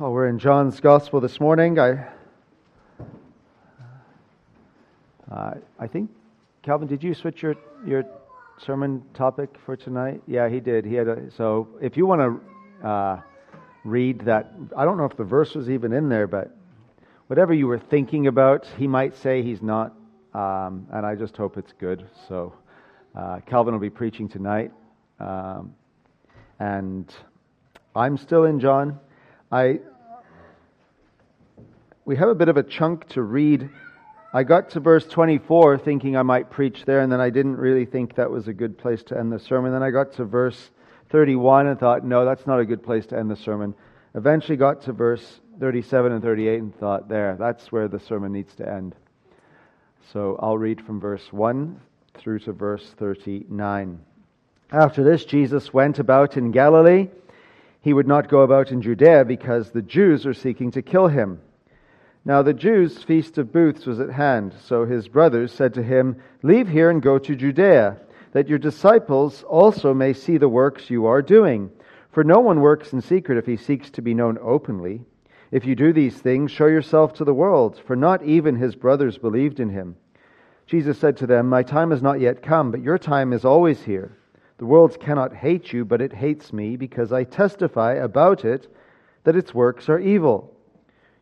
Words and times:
Well, 0.00 0.12
we're 0.12 0.28
in 0.28 0.38
John's 0.38 0.80
Gospel 0.80 1.20
this 1.20 1.38
morning. 1.40 1.78
I, 1.78 2.06
uh, 5.30 5.54
I 5.78 5.86
think, 5.88 6.08
Calvin, 6.62 6.88
did 6.88 7.04
you 7.04 7.12
switch 7.12 7.42
your, 7.42 7.54
your 7.84 8.04
sermon 8.56 9.02
topic 9.12 9.50
for 9.66 9.76
tonight? 9.76 10.22
Yeah, 10.26 10.48
he 10.48 10.58
did. 10.58 10.86
He 10.86 10.94
had 10.94 11.06
a, 11.06 11.30
so 11.32 11.68
if 11.82 11.98
you 11.98 12.06
want 12.06 12.40
to 12.82 12.88
uh, 12.88 13.20
read 13.84 14.20
that, 14.20 14.54
I 14.74 14.86
don't 14.86 14.96
know 14.96 15.04
if 15.04 15.18
the 15.18 15.24
verse 15.24 15.54
was 15.54 15.68
even 15.68 15.92
in 15.92 16.08
there, 16.08 16.26
but 16.26 16.56
whatever 17.26 17.52
you 17.52 17.66
were 17.66 17.78
thinking 17.78 18.26
about, 18.26 18.66
he 18.78 18.86
might 18.86 19.14
say 19.18 19.42
he's 19.42 19.60
not, 19.60 19.94
um, 20.32 20.86
and 20.94 21.04
I 21.04 21.14
just 21.14 21.36
hope 21.36 21.58
it's 21.58 21.74
good. 21.78 22.06
So 22.26 22.54
uh, 23.14 23.40
Calvin 23.44 23.74
will 23.74 23.80
be 23.80 23.90
preaching 23.90 24.30
tonight, 24.30 24.72
um, 25.18 25.74
and 26.58 27.14
I'm 27.94 28.16
still 28.16 28.46
in 28.46 28.60
John. 28.60 28.98
I 29.52 29.80
we 32.04 32.16
have 32.16 32.28
a 32.28 32.34
bit 32.34 32.48
of 32.48 32.56
a 32.56 32.62
chunk 32.62 33.08
to 33.08 33.22
read. 33.22 33.68
I 34.32 34.42
got 34.42 34.70
to 34.70 34.80
verse 34.80 35.06
24 35.06 35.78
thinking 35.78 36.16
I 36.16 36.22
might 36.22 36.50
preach 36.50 36.84
there, 36.84 37.00
and 37.00 37.12
then 37.12 37.20
I 37.20 37.30
didn't 37.30 37.56
really 37.56 37.84
think 37.84 38.14
that 38.14 38.30
was 38.30 38.48
a 38.48 38.52
good 38.52 38.78
place 38.78 39.02
to 39.04 39.18
end 39.18 39.32
the 39.32 39.38
sermon. 39.38 39.72
Then 39.72 39.82
I 39.82 39.90
got 39.90 40.12
to 40.14 40.24
verse 40.24 40.70
31 41.10 41.66
and 41.66 41.78
thought, 41.78 42.04
no, 42.04 42.24
that's 42.24 42.46
not 42.46 42.60
a 42.60 42.64
good 42.64 42.82
place 42.82 43.06
to 43.06 43.18
end 43.18 43.30
the 43.30 43.36
sermon. 43.36 43.74
Eventually 44.14 44.56
got 44.56 44.82
to 44.82 44.92
verse 44.92 45.40
37 45.58 46.12
and 46.12 46.22
38 46.22 46.60
and 46.60 46.74
thought, 46.78 47.08
there, 47.08 47.36
that's 47.38 47.70
where 47.70 47.88
the 47.88 48.00
sermon 48.00 48.32
needs 48.32 48.54
to 48.54 48.68
end. 48.68 48.94
So 50.12 50.38
I'll 50.40 50.58
read 50.58 50.80
from 50.80 51.00
verse 51.00 51.32
1 51.32 51.80
through 52.14 52.38
to 52.40 52.52
verse 52.52 52.94
39. 52.98 54.00
After 54.72 55.04
this, 55.04 55.24
Jesus 55.24 55.74
went 55.74 55.98
about 55.98 56.36
in 56.36 56.50
Galilee. 56.50 57.08
He 57.82 57.92
would 57.92 58.08
not 58.08 58.28
go 58.28 58.40
about 58.40 58.70
in 58.70 58.80
Judea 58.80 59.24
because 59.24 59.70
the 59.70 59.82
Jews 59.82 60.24
were 60.24 60.34
seeking 60.34 60.70
to 60.72 60.82
kill 60.82 61.08
him. 61.08 61.40
Now 62.24 62.42
the 62.42 62.52
Jews' 62.52 63.02
feast 63.02 63.38
of 63.38 63.52
booths 63.52 63.86
was 63.86 63.98
at 63.98 64.10
hand, 64.10 64.54
so 64.62 64.84
his 64.84 65.08
brothers 65.08 65.52
said 65.52 65.72
to 65.74 65.82
him, 65.82 66.16
Leave 66.42 66.68
here 66.68 66.90
and 66.90 67.00
go 67.00 67.18
to 67.18 67.34
Judea, 67.34 67.96
that 68.32 68.48
your 68.48 68.58
disciples 68.58 69.42
also 69.44 69.94
may 69.94 70.12
see 70.12 70.36
the 70.36 70.48
works 70.48 70.90
you 70.90 71.06
are 71.06 71.22
doing. 71.22 71.70
For 72.12 72.22
no 72.22 72.38
one 72.40 72.60
works 72.60 72.92
in 72.92 73.00
secret 73.00 73.38
if 73.38 73.46
he 73.46 73.56
seeks 73.56 73.88
to 73.90 74.02
be 74.02 74.12
known 74.12 74.38
openly. 74.42 75.00
If 75.50 75.64
you 75.64 75.74
do 75.74 75.92
these 75.92 76.18
things, 76.18 76.50
show 76.50 76.66
yourself 76.66 77.14
to 77.14 77.24
the 77.24 77.34
world, 77.34 77.80
for 77.86 77.96
not 77.96 78.22
even 78.22 78.54
his 78.56 78.74
brothers 78.76 79.16
believed 79.16 79.58
in 79.58 79.70
him. 79.70 79.96
Jesus 80.66 80.98
said 80.98 81.16
to 81.16 81.26
them, 81.26 81.48
My 81.48 81.62
time 81.62 81.90
has 81.90 82.02
not 82.02 82.20
yet 82.20 82.42
come, 82.42 82.70
but 82.70 82.82
your 82.82 82.98
time 82.98 83.32
is 83.32 83.44
always 83.44 83.82
here. 83.82 84.16
The 84.58 84.66
world 84.66 85.00
cannot 85.00 85.34
hate 85.34 85.72
you, 85.72 85.86
but 85.86 86.02
it 86.02 86.12
hates 86.12 86.52
me, 86.52 86.76
because 86.76 87.12
I 87.12 87.24
testify 87.24 87.94
about 87.94 88.44
it 88.44 88.72
that 89.24 89.36
its 89.36 89.54
works 89.54 89.88
are 89.88 89.98
evil. 89.98 90.54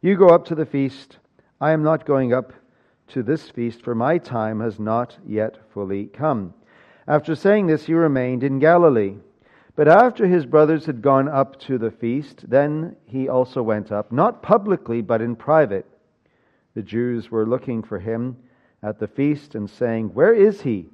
You 0.00 0.16
go 0.16 0.28
up 0.28 0.44
to 0.46 0.54
the 0.54 0.66
feast. 0.66 1.18
I 1.60 1.72
am 1.72 1.82
not 1.82 2.06
going 2.06 2.32
up 2.32 2.52
to 3.08 3.22
this 3.22 3.50
feast, 3.50 3.82
for 3.82 3.96
my 3.96 4.18
time 4.18 4.60
has 4.60 4.78
not 4.78 5.16
yet 5.26 5.56
fully 5.72 6.06
come. 6.06 6.54
After 7.08 7.34
saying 7.34 7.66
this, 7.66 7.86
he 7.86 7.94
remained 7.94 8.44
in 8.44 8.60
Galilee. 8.60 9.16
But 9.74 9.88
after 9.88 10.26
his 10.26 10.46
brothers 10.46 10.86
had 10.86 11.02
gone 11.02 11.28
up 11.28 11.58
to 11.60 11.78
the 11.78 11.90
feast, 11.90 12.48
then 12.48 12.94
he 13.06 13.28
also 13.28 13.60
went 13.60 13.90
up, 13.90 14.12
not 14.12 14.40
publicly, 14.40 15.00
but 15.00 15.20
in 15.20 15.34
private. 15.34 15.86
The 16.74 16.82
Jews 16.82 17.30
were 17.30 17.46
looking 17.46 17.82
for 17.82 17.98
him 17.98 18.36
at 18.84 19.00
the 19.00 19.08
feast 19.08 19.56
and 19.56 19.68
saying, 19.68 20.14
Where 20.14 20.34
is 20.34 20.60
he? 20.60 20.86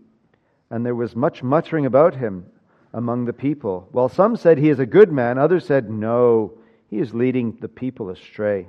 And 0.71 0.85
there 0.85 0.95
was 0.95 1.15
much 1.15 1.43
muttering 1.43 1.85
about 1.85 2.15
him 2.15 2.47
among 2.95 3.27
the 3.27 3.33
people. 3.35 3.87
While 3.93 4.09
some 4.09 4.37
said, 4.37 4.57
He 4.57 4.71
is 4.71 4.79
a 4.79 4.87
good 4.87 5.13
man, 5.13 5.37
others 5.37 5.67
said, 5.67 5.91
No, 5.91 6.57
he 6.89 7.01
is 7.01 7.13
leading 7.13 7.59
the 7.61 7.69
people 7.69 8.09
astray. 8.09 8.69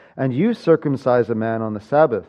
and 0.21 0.35
you 0.35 0.53
circumcise 0.53 1.31
a 1.31 1.35
man 1.35 1.63
on 1.63 1.73
the 1.73 1.79
Sabbath. 1.79 2.27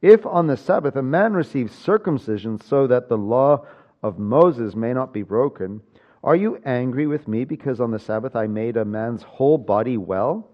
If 0.00 0.24
on 0.24 0.46
the 0.46 0.56
Sabbath 0.56 0.96
a 0.96 1.02
man 1.02 1.34
receives 1.34 1.74
circumcision 1.74 2.58
so 2.58 2.86
that 2.86 3.10
the 3.10 3.18
law 3.18 3.66
of 4.02 4.18
Moses 4.18 4.74
may 4.74 4.94
not 4.94 5.12
be 5.12 5.22
broken, 5.22 5.82
are 6.24 6.34
you 6.34 6.58
angry 6.64 7.06
with 7.06 7.28
me 7.28 7.44
because 7.44 7.78
on 7.78 7.90
the 7.90 7.98
Sabbath 7.98 8.34
I 8.34 8.46
made 8.46 8.78
a 8.78 8.86
man's 8.86 9.22
whole 9.22 9.58
body 9.58 9.98
well? 9.98 10.48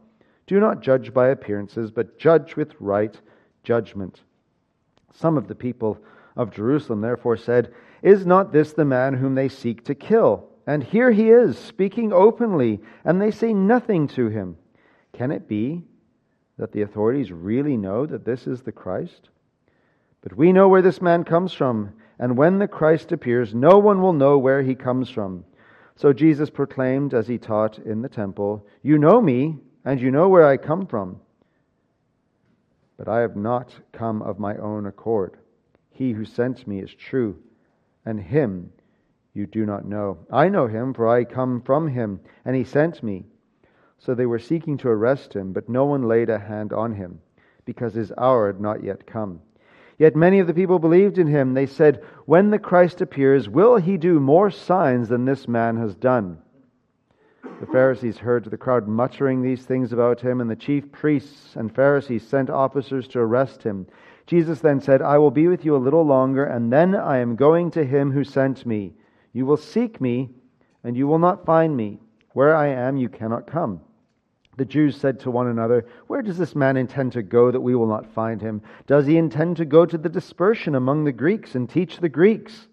Do 0.49 0.59
not 0.59 0.83
judge 0.83 1.15
by 1.15 1.29
appearances, 1.29 1.93
but 1.93 2.19
judge 2.19 2.57
with 2.57 2.75
right 2.81 3.17
judgment. 3.63 4.23
Some 5.15 5.37
of 5.37 5.47
the 5.47 5.55
people 5.55 6.01
of 6.35 6.51
Jerusalem 6.51 7.01
therefore 7.01 7.37
said, 7.37 7.73
Is 8.03 8.27
not 8.27 8.53
this 8.53 8.73
the 8.73 8.85
man 8.85 9.15
whom 9.15 9.37
they 9.37 9.49
seek 9.49 9.85
to 9.85 9.95
kill? 9.95 10.49
And 10.67 10.83
here 10.83 11.13
he 11.13 11.31
is, 11.31 11.57
speaking 11.57 12.13
openly, 12.13 12.81
and 13.05 13.23
they 13.23 13.31
say 13.31 13.55
nothing 13.55 14.09
to 14.09 14.31
him. 14.31 14.57
Can 15.13 15.31
it 15.31 15.47
be 15.47 15.85
that 16.59 16.73
the 16.73 16.83
authorities 16.83 17.33
really 17.33 17.77
know 17.77 18.07
that 18.07 18.25
this 18.25 18.47
is 18.47 18.63
the 18.63 18.73
Christ? 18.73 19.29
But 20.23 20.37
we 20.37 20.53
know 20.53 20.69
where 20.69 20.83
this 20.83 21.03
man 21.03 21.25
comes 21.25 21.53
from, 21.53 21.95
and 22.19 22.37
when 22.37 22.59
the 22.59 22.69
Christ 22.69 23.13
appears, 23.13 23.55
no 23.55 23.79
one 23.79 24.01
will 24.01 24.13
know 24.13 24.39
where 24.39 24.63
he 24.63 24.75
comes 24.75 25.11
from. 25.11 25.45
So 25.97 26.13
Jesus 26.13 26.51
proclaimed 26.51 27.15
as 27.15 27.27
he 27.27 27.39
taught 27.39 27.79
in 27.79 28.03
the 28.03 28.09
temple, 28.09 28.67
You 28.83 28.99
know 28.99 29.21
me, 29.21 29.59
and 29.85 30.01
you 30.01 30.11
know 30.11 30.29
where 30.29 30.47
I 30.47 30.57
come 30.57 30.87
from. 30.87 31.21
But 32.97 33.09
I 33.09 33.21
have 33.21 33.37
not 33.37 33.75
come 33.93 34.23
of 34.23 34.39
my 34.39 34.57
own 34.57 34.87
accord. 34.87 35.37
He 35.91 36.13
who 36.13 36.25
sent 36.25 36.67
me 36.67 36.81
is 36.81 36.95
true, 36.95 37.39
and 38.07 38.21
him 38.21 38.73
you 39.35 39.47
do 39.47 39.65
not 39.65 39.87
know. 39.87 40.19
I 40.31 40.49
know 40.49 40.67
him, 40.67 40.93
for 40.95 41.09
I 41.09 41.25
come 41.25 41.63
from 41.63 41.89
him, 41.89 42.21
and 42.45 42.55
he 42.55 42.65
sent 42.65 43.03
me. 43.03 43.25
So 44.05 44.17
they 44.17 44.27
were 44.27 44.41
seeking 44.41 44.77
to 44.79 44.89
arrest 44.89 45.33
him, 45.33 45.53
but 45.53 45.69
no 45.69 45.85
one 45.85 46.09
laid 46.09 46.29
a 46.29 46.39
hand 46.41 46.73
on 46.73 46.93
him, 46.93 47.21
because 47.65 47.95
his 47.95 48.11
hour 48.19 48.49
had 48.49 48.61
not 48.61 48.83
yet 48.83 49.07
come. 49.07 49.41
Yet 49.97 50.17
many 50.17 50.41
of 50.41 50.49
the 50.49 50.55
people 50.55 50.81
believed 50.81 51.19
in 51.19 51.29
him. 51.29 51.55
They 51.55 51.67
said, 51.67 52.03
When 52.27 52.51
the 52.51 52.59
Christ 52.59 53.01
appears, 53.01 53.49
will 53.49 53.77
he 53.77 53.97
do 53.97 54.19
more 54.19 54.51
signs 54.51 55.09
than 55.09 55.25
this 55.25 55.47
man 55.47 55.77
has 55.77 55.95
done? 55.95 56.39
The 57.61 57.67
Pharisees 57.67 58.19
heard 58.19 58.45
the 58.45 58.57
crowd 58.57 58.89
muttering 58.89 59.41
these 59.41 59.65
things 59.65 59.93
about 59.93 60.21
him, 60.21 60.41
and 60.41 60.51
the 60.51 60.57
chief 60.57 60.91
priests 60.91 61.55
and 61.55 61.73
Pharisees 61.73 62.27
sent 62.27 62.51
officers 62.51 63.07
to 63.09 63.21
arrest 63.21 63.63
him. 63.63 63.87
Jesus 64.27 64.59
then 64.59 64.81
said, 64.81 65.01
I 65.01 65.19
will 65.19 65.31
be 65.31 65.47
with 65.47 65.65
you 65.65 65.77
a 65.77 65.79
little 65.79 66.05
longer, 66.05 66.45
and 66.45 66.73
then 66.73 66.97
I 66.97 67.19
am 67.19 67.37
going 67.37 67.71
to 67.73 67.85
him 67.85 68.11
who 68.11 68.25
sent 68.25 68.67
me. 68.67 68.95
You 69.33 69.47
will 69.47 69.57
seek 69.57 70.01
me, 70.01 70.31
and 70.83 70.97
you 70.97 71.07
will 71.07 71.21
not 71.21 71.47
find 71.47 71.77
me. 71.77 72.01
Where 72.33 72.57
I 72.57 72.67
am, 72.67 72.97
you 72.97 73.09
cannot 73.09 73.47
come. 73.47 73.81
The 74.57 74.65
Jews 74.67 74.97
said 74.97 75.21
to 75.21 75.31
one 75.31 75.47
another, 75.47 75.87
Where 76.09 76.21
does 76.21 76.37
this 76.37 76.55
man 76.55 76.77
intend 76.77 77.13
to 77.13 77.23
go 77.23 77.51
that 77.51 77.61
we 77.61 77.75
will 77.75 77.87
not 77.87 78.13
find 78.13 78.41
him? 78.41 78.61
Does 78.87 79.07
he 79.07 79.17
intend 79.17 79.57
to 79.57 79.65
go 79.65 79.87
to 79.87 79.97
the 79.97 80.11
dispersion 80.11 80.75
among 80.75 81.05
the 81.05 81.13
Greeks 81.13 81.55
and 81.55 81.69
teach 81.69 81.99
the 81.99 82.11
Greeks? 82.11 82.69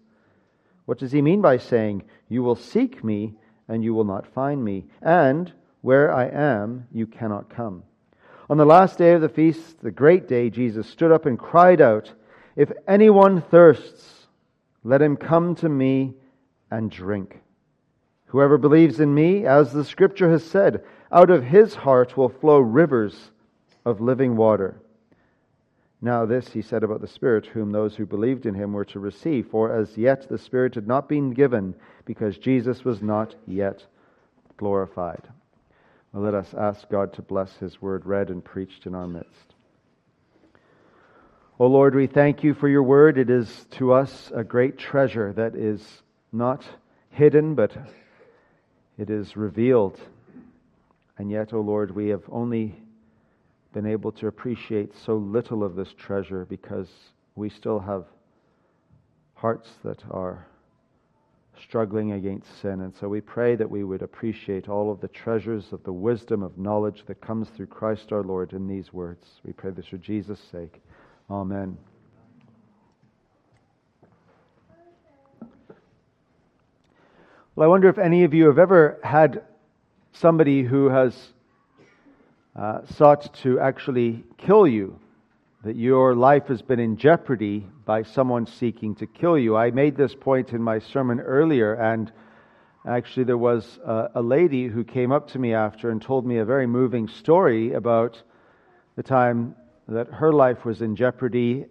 What 0.84 0.98
does 0.98 1.12
he 1.12 1.22
mean 1.22 1.40
by 1.40 1.56
saying, 1.56 2.02
You 2.28 2.42
will 2.42 2.56
seek 2.56 3.02
me 3.02 3.34
and 3.66 3.82
you 3.82 3.94
will 3.94 4.04
not 4.04 4.26
find 4.26 4.62
me, 4.62 4.86
and 5.00 5.52
where 5.80 6.12
I 6.12 6.26
am, 6.26 6.86
you 6.92 7.06
cannot 7.06 7.48
come? 7.48 7.84
On 8.50 8.58
the 8.58 8.66
last 8.66 8.98
day 8.98 9.12
of 9.12 9.20
the 9.20 9.28
feast, 9.28 9.80
the 9.80 9.92
great 9.92 10.26
day, 10.26 10.50
Jesus 10.50 10.88
stood 10.88 11.12
up 11.12 11.24
and 11.24 11.38
cried 11.38 11.80
out, 11.80 12.12
If 12.56 12.72
anyone 12.88 13.40
thirsts, 13.40 14.26
let 14.82 15.00
him 15.00 15.16
come 15.16 15.54
to 15.56 15.68
me 15.68 16.14
and 16.70 16.90
drink. 16.90 17.40
Whoever 18.30 18.58
believes 18.58 19.00
in 19.00 19.12
me, 19.12 19.44
as 19.44 19.72
the 19.72 19.84
scripture 19.84 20.30
has 20.30 20.44
said, 20.44 20.84
out 21.10 21.30
of 21.30 21.42
his 21.42 21.74
heart 21.74 22.16
will 22.16 22.28
flow 22.28 22.58
rivers 22.58 23.32
of 23.84 24.00
living 24.00 24.36
water. 24.36 24.80
Now, 26.00 26.26
this 26.26 26.48
he 26.52 26.62
said 26.62 26.84
about 26.84 27.00
the 27.00 27.08
Spirit, 27.08 27.46
whom 27.46 27.72
those 27.72 27.96
who 27.96 28.06
believed 28.06 28.46
in 28.46 28.54
him 28.54 28.72
were 28.72 28.84
to 28.86 29.00
receive, 29.00 29.48
for 29.48 29.72
as 29.72 29.98
yet 29.98 30.28
the 30.28 30.38
Spirit 30.38 30.76
had 30.76 30.86
not 30.86 31.08
been 31.08 31.30
given, 31.30 31.74
because 32.04 32.38
Jesus 32.38 32.84
was 32.84 33.02
not 33.02 33.34
yet 33.46 33.84
glorified. 34.56 35.28
Well, 36.12 36.22
let 36.22 36.34
us 36.34 36.54
ask 36.54 36.88
God 36.88 37.12
to 37.14 37.22
bless 37.22 37.56
his 37.56 37.82
word 37.82 38.06
read 38.06 38.30
and 38.30 38.44
preached 38.44 38.86
in 38.86 38.94
our 38.94 39.08
midst. 39.08 39.54
O 41.58 41.66
Lord, 41.66 41.96
we 41.96 42.06
thank 42.06 42.44
you 42.44 42.54
for 42.54 42.68
your 42.68 42.84
word. 42.84 43.18
It 43.18 43.28
is 43.28 43.66
to 43.72 43.92
us 43.92 44.30
a 44.34 44.44
great 44.44 44.78
treasure 44.78 45.32
that 45.32 45.56
is 45.56 46.02
not 46.32 46.64
hidden, 47.10 47.54
but 47.54 47.76
it 49.00 49.08
is 49.08 49.34
revealed. 49.34 49.98
And 51.16 51.30
yet, 51.30 51.54
O 51.54 51.58
oh 51.58 51.62
Lord, 51.62 51.90
we 51.90 52.08
have 52.08 52.24
only 52.30 52.82
been 53.72 53.86
able 53.86 54.12
to 54.12 54.26
appreciate 54.26 54.94
so 54.94 55.16
little 55.16 55.64
of 55.64 55.74
this 55.74 55.94
treasure 55.96 56.44
because 56.44 56.88
we 57.34 57.48
still 57.48 57.78
have 57.80 58.04
hearts 59.34 59.70
that 59.84 60.02
are 60.10 60.46
struggling 61.62 62.12
against 62.12 62.60
sin. 62.60 62.82
And 62.82 62.94
so 62.94 63.08
we 63.08 63.22
pray 63.22 63.56
that 63.56 63.70
we 63.70 63.84
would 63.84 64.02
appreciate 64.02 64.68
all 64.68 64.92
of 64.92 65.00
the 65.00 65.08
treasures 65.08 65.72
of 65.72 65.82
the 65.84 65.92
wisdom 65.92 66.42
of 66.42 66.58
knowledge 66.58 67.04
that 67.06 67.22
comes 67.22 67.48
through 67.48 67.66
Christ 67.66 68.12
our 68.12 68.22
Lord 68.22 68.52
in 68.52 68.66
these 68.66 68.92
words. 68.92 69.26
We 69.44 69.52
pray 69.52 69.70
this 69.70 69.86
for 69.86 69.98
Jesus' 69.98 70.40
sake. 70.52 70.82
Amen. 71.30 71.78
Well, 77.60 77.68
I 77.68 77.72
wonder 77.72 77.90
if 77.90 77.98
any 77.98 78.24
of 78.24 78.32
you 78.32 78.46
have 78.46 78.58
ever 78.58 78.98
had 79.04 79.42
somebody 80.12 80.62
who 80.62 80.88
has 80.88 81.14
uh, 82.56 82.86
sought 82.86 83.34
to 83.42 83.60
actually 83.60 84.24
kill 84.38 84.66
you, 84.66 84.98
that 85.64 85.76
your 85.76 86.14
life 86.14 86.46
has 86.46 86.62
been 86.62 86.80
in 86.80 86.96
jeopardy 86.96 87.66
by 87.84 88.04
someone 88.04 88.46
seeking 88.46 88.94
to 88.94 89.06
kill 89.06 89.36
you. 89.36 89.58
I 89.58 89.72
made 89.72 89.94
this 89.94 90.14
point 90.14 90.54
in 90.54 90.62
my 90.62 90.78
sermon 90.78 91.20
earlier, 91.20 91.74
and 91.74 92.10
actually, 92.88 93.24
there 93.24 93.36
was 93.36 93.78
a, 93.84 94.08
a 94.14 94.22
lady 94.22 94.66
who 94.66 94.82
came 94.82 95.12
up 95.12 95.28
to 95.32 95.38
me 95.38 95.52
after 95.52 95.90
and 95.90 96.00
told 96.00 96.24
me 96.24 96.38
a 96.38 96.46
very 96.46 96.66
moving 96.66 97.08
story 97.08 97.74
about 97.74 98.22
the 98.96 99.02
time 99.02 99.54
that 99.86 100.06
her 100.08 100.32
life 100.32 100.64
was 100.64 100.80
in 100.80 100.96
jeopardy. 100.96 101.66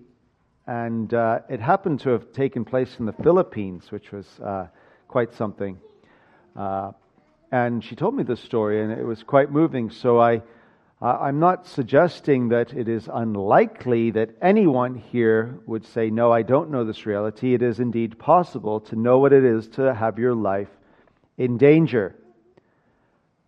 And 0.68 1.12
uh, 1.16 1.40
it 1.50 1.60
happened 1.60 2.02
to 2.02 2.12
have 2.12 2.32
taken 2.32 2.64
place 2.64 2.98
in 3.00 3.08
the 3.08 3.14
Philippines, 3.24 3.92
which 3.92 4.12
was 4.12 4.28
uh, 4.40 4.68
quite 5.10 5.34
something. 5.34 5.78
Uh, 6.56 6.94
and 7.52 7.84
she 7.84 7.96
told 7.96 8.16
me 8.16 8.24
this 8.24 8.40
story, 8.40 8.82
and 8.82 8.94
it 8.94 9.04
was 9.04 9.24
quite 9.24 9.52
moving. 9.52 9.90
So 9.90 10.22
I 10.22 10.42
I'm 11.02 11.40
not 11.40 11.66
suggesting 11.66 12.50
that 12.50 12.74
it 12.74 12.90
is 12.90 13.10
unlikely 13.12 14.12
that 14.12 14.32
anyone 14.42 14.96
here 14.96 15.58
would 15.66 15.86
say, 15.86 16.10
No, 16.10 16.34
I 16.34 16.42
don't 16.42 16.72
know 16.72 16.84
this 16.84 17.06
reality. 17.06 17.54
It 17.54 17.62
is 17.62 17.80
indeed 17.80 18.20
possible 18.20 18.82
to 18.82 18.98
know 18.98 19.18
what 19.18 19.32
it 19.32 19.46
is 19.46 19.70
to 19.70 19.94
have 19.94 20.20
your 20.20 20.36
life 20.36 20.68
in 21.38 21.58
danger. 21.58 22.16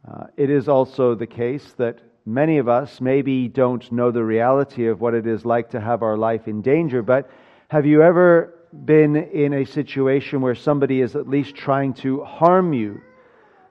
Uh, 0.09 0.27
it 0.37 0.49
is 0.49 0.69
also 0.69 1.13
the 1.13 1.27
case 1.27 1.73
that 1.73 1.99
many 2.25 2.57
of 2.57 2.69
us 2.69 3.01
maybe 3.01 3.49
don't 3.49 3.91
know 3.91 4.11
the 4.11 4.23
reality 4.23 4.87
of 4.87 5.01
what 5.01 5.13
it 5.13 5.27
is 5.27 5.43
like 5.43 5.71
to 5.71 5.81
have 5.81 6.03
our 6.03 6.17
life 6.17 6.47
in 6.47 6.61
danger, 6.61 7.01
but 7.01 7.29
have 7.67 7.85
you 7.85 8.01
ever 8.01 8.60
been 8.73 9.15
in 9.15 9.53
a 9.53 9.65
situation 9.65 10.41
where 10.41 10.55
somebody 10.55 11.01
is 11.01 11.15
at 11.15 11.27
least 11.27 11.55
trying 11.55 11.93
to 11.95 12.23
harm 12.23 12.73
you? 12.73 13.01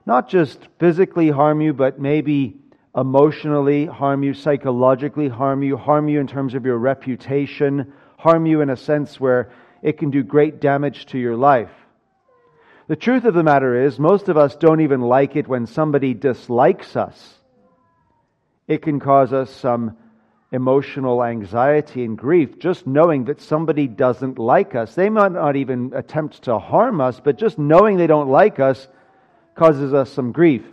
Not 0.05 0.29
just 0.29 0.67
physically 0.79 1.29
harm 1.29 1.61
you, 1.61 1.73
but 1.73 1.99
maybe 1.99 2.57
emotionally 2.95 3.85
harm 3.85 4.23
you, 4.23 4.33
psychologically 4.33 5.29
harm 5.29 5.63
you, 5.63 5.77
harm 5.77 6.09
you 6.09 6.19
in 6.19 6.27
terms 6.27 6.53
of 6.53 6.65
your 6.65 6.77
reputation, 6.77 7.93
harm 8.17 8.45
you 8.45 8.61
in 8.61 8.69
a 8.69 8.77
sense 8.77 9.19
where 9.19 9.51
it 9.81 9.97
can 9.97 10.11
do 10.11 10.23
great 10.23 10.59
damage 10.59 11.05
to 11.07 11.17
your 11.17 11.35
life. 11.35 11.71
The 12.87 12.95
truth 12.95 13.23
of 13.23 13.33
the 13.33 13.43
matter 13.43 13.85
is, 13.85 13.97
most 13.99 14.27
of 14.27 14.37
us 14.37 14.55
don't 14.55 14.81
even 14.81 15.01
like 15.01 15.35
it 15.35 15.47
when 15.47 15.65
somebody 15.65 16.13
dislikes 16.13 16.95
us. 16.95 17.35
It 18.67 18.81
can 18.81 18.99
cause 18.99 19.33
us 19.33 19.49
some 19.49 19.97
emotional 20.51 21.23
anxiety 21.23 22.03
and 22.03 22.17
grief 22.17 22.59
just 22.59 22.85
knowing 22.85 23.25
that 23.25 23.41
somebody 23.41 23.87
doesn't 23.87 24.37
like 24.37 24.75
us. 24.75 24.93
They 24.93 25.09
might 25.09 25.31
not 25.31 25.55
even 25.55 25.93
attempt 25.95 26.43
to 26.43 26.59
harm 26.59 26.99
us, 26.99 27.21
but 27.23 27.37
just 27.37 27.57
knowing 27.57 27.97
they 27.97 28.07
don't 28.07 28.29
like 28.29 28.59
us 28.59 28.87
causes 29.55 29.93
us 29.93 30.11
some 30.11 30.31
grief. 30.31 30.63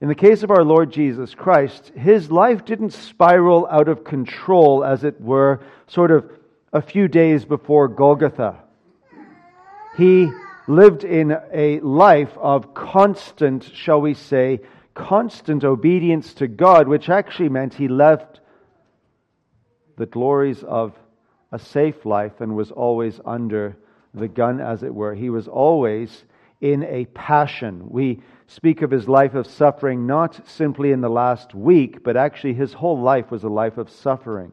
In 0.00 0.08
the 0.08 0.14
case 0.14 0.42
of 0.42 0.50
our 0.50 0.62
Lord 0.62 0.92
Jesus 0.92 1.34
Christ, 1.34 1.90
his 1.96 2.30
life 2.30 2.64
didn't 2.64 2.92
spiral 2.92 3.66
out 3.66 3.88
of 3.88 4.04
control, 4.04 4.84
as 4.84 5.04
it 5.04 5.20
were, 5.20 5.60
sort 5.86 6.10
of 6.10 6.30
a 6.72 6.82
few 6.82 7.08
days 7.08 7.44
before 7.44 7.88
Golgotha. 7.88 8.56
He 9.96 10.30
lived 10.68 11.04
in 11.04 11.34
a 11.52 11.80
life 11.80 12.36
of 12.36 12.74
constant, 12.74 13.64
shall 13.64 14.00
we 14.00 14.14
say, 14.14 14.60
constant 14.96 15.62
obedience 15.62 16.34
to 16.34 16.48
God, 16.48 16.88
which 16.88 17.08
actually 17.08 17.50
meant 17.50 17.74
he 17.74 17.86
left 17.86 18.40
the 19.96 20.06
glories 20.06 20.64
of 20.64 20.94
a 21.52 21.58
safe 21.58 22.04
life 22.04 22.40
and 22.40 22.56
was 22.56 22.72
always 22.72 23.20
under 23.24 23.76
the 24.14 24.26
gun, 24.26 24.60
as 24.60 24.82
it 24.82 24.94
were. 24.94 25.14
He 25.14 25.30
was 25.30 25.46
always 25.46 26.24
in 26.60 26.82
a 26.84 27.04
passion. 27.06 27.86
We 27.88 28.22
speak 28.46 28.82
of 28.82 28.90
his 28.90 29.06
life 29.06 29.34
of 29.34 29.46
suffering 29.46 30.06
not 30.06 30.48
simply 30.48 30.92
in 30.92 31.02
the 31.02 31.10
last 31.10 31.54
week, 31.54 32.02
but 32.02 32.16
actually 32.16 32.54
his 32.54 32.72
whole 32.72 33.00
life 33.00 33.30
was 33.30 33.44
a 33.44 33.48
life 33.48 33.76
of 33.76 33.90
suffering. 33.90 34.50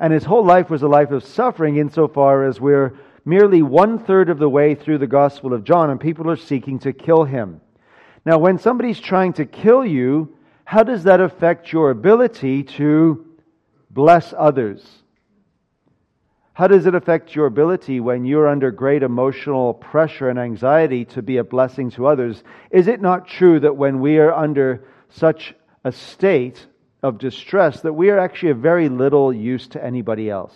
And 0.00 0.12
his 0.12 0.24
whole 0.24 0.44
life 0.44 0.70
was 0.70 0.82
a 0.82 0.88
life 0.88 1.10
of 1.12 1.24
suffering 1.24 1.76
insofar 1.76 2.44
as 2.44 2.60
we're 2.60 2.94
merely 3.24 3.62
one 3.62 3.98
third 3.98 4.28
of 4.28 4.38
the 4.38 4.48
way 4.48 4.74
through 4.74 4.98
the 4.98 5.06
Gospel 5.06 5.52
of 5.52 5.64
John 5.64 5.90
and 5.90 6.00
people 6.00 6.30
are 6.30 6.36
seeking 6.36 6.80
to 6.80 6.92
kill 6.92 7.24
him. 7.24 7.60
Now, 8.24 8.38
when 8.38 8.58
somebody's 8.58 9.00
trying 9.00 9.34
to 9.34 9.44
kill 9.44 9.84
you, 9.84 10.36
how 10.64 10.82
does 10.82 11.04
that 11.04 11.20
affect 11.20 11.72
your 11.72 11.90
ability 11.90 12.62
to 12.64 13.26
bless 13.90 14.34
others? 14.36 14.86
How 16.52 16.66
does 16.66 16.86
it 16.86 16.94
affect 16.94 17.36
your 17.36 17.46
ability 17.46 18.00
when 18.00 18.24
you're 18.24 18.48
under 18.48 18.72
great 18.72 19.04
emotional 19.04 19.74
pressure 19.74 20.28
and 20.28 20.38
anxiety 20.38 21.04
to 21.06 21.22
be 21.22 21.36
a 21.36 21.44
blessing 21.44 21.90
to 21.92 22.06
others? 22.06 22.42
Is 22.70 22.88
it 22.88 23.00
not 23.00 23.28
true 23.28 23.60
that 23.60 23.76
when 23.76 24.00
we 24.00 24.18
are 24.18 24.34
under 24.34 24.84
such 25.08 25.54
a 25.84 25.92
state 25.92 26.66
of 27.02 27.18
distress 27.18 27.80
that 27.82 27.92
we 27.92 28.10
are 28.10 28.18
actually 28.18 28.50
of 28.50 28.58
very 28.58 28.88
little 28.88 29.32
use 29.32 29.68
to 29.68 29.84
anybody 29.84 30.28
else? 30.28 30.54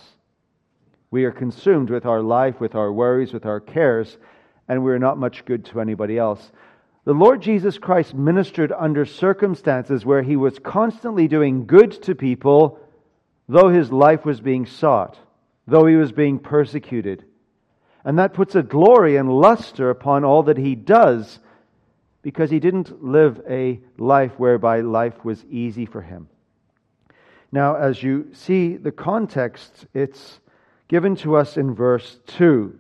We 1.12 1.24
are 1.24 1.30
consumed 1.30 1.88
with 1.88 2.04
our 2.04 2.20
life, 2.20 2.58
with 2.58 2.74
our 2.74 2.92
worries, 2.92 3.32
with 3.32 3.46
our 3.46 3.60
cares, 3.60 4.18
and 4.66 4.82
we're 4.82 4.98
not 4.98 5.18
much 5.18 5.44
good 5.44 5.64
to 5.66 5.80
anybody 5.80 6.18
else. 6.18 6.50
The 7.04 7.14
Lord 7.14 7.42
Jesus 7.42 7.78
Christ 7.78 8.14
ministered 8.14 8.72
under 8.72 9.04
circumstances 9.04 10.04
where 10.04 10.22
he 10.22 10.36
was 10.36 10.58
constantly 10.58 11.28
doing 11.28 11.66
good 11.66 11.90
to 12.02 12.14
people, 12.14 12.78
though 13.48 13.68
his 13.68 13.90
life 13.90 14.24
was 14.24 14.40
being 14.40 14.66
sought 14.66 15.18
though 15.66 15.86
he 15.86 15.96
was 15.96 16.12
being 16.12 16.38
persecuted. 16.38 17.24
And 18.04 18.18
that 18.18 18.34
puts 18.34 18.54
a 18.54 18.62
glory 18.62 19.16
and 19.16 19.30
luster 19.30 19.90
upon 19.90 20.24
all 20.24 20.42
that 20.44 20.58
he 20.58 20.74
does 20.74 21.38
because 22.22 22.50
he 22.50 22.60
didn't 22.60 23.04
live 23.04 23.40
a 23.48 23.80
life 23.98 24.32
whereby 24.38 24.80
life 24.80 25.24
was 25.24 25.44
easy 25.46 25.86
for 25.86 26.02
him. 26.02 26.28
Now, 27.52 27.76
as 27.76 28.02
you 28.02 28.28
see 28.32 28.76
the 28.76 28.92
context, 28.92 29.86
it's 29.94 30.40
given 30.88 31.16
to 31.16 31.36
us 31.36 31.56
in 31.56 31.74
verse 31.74 32.18
2 32.28 32.78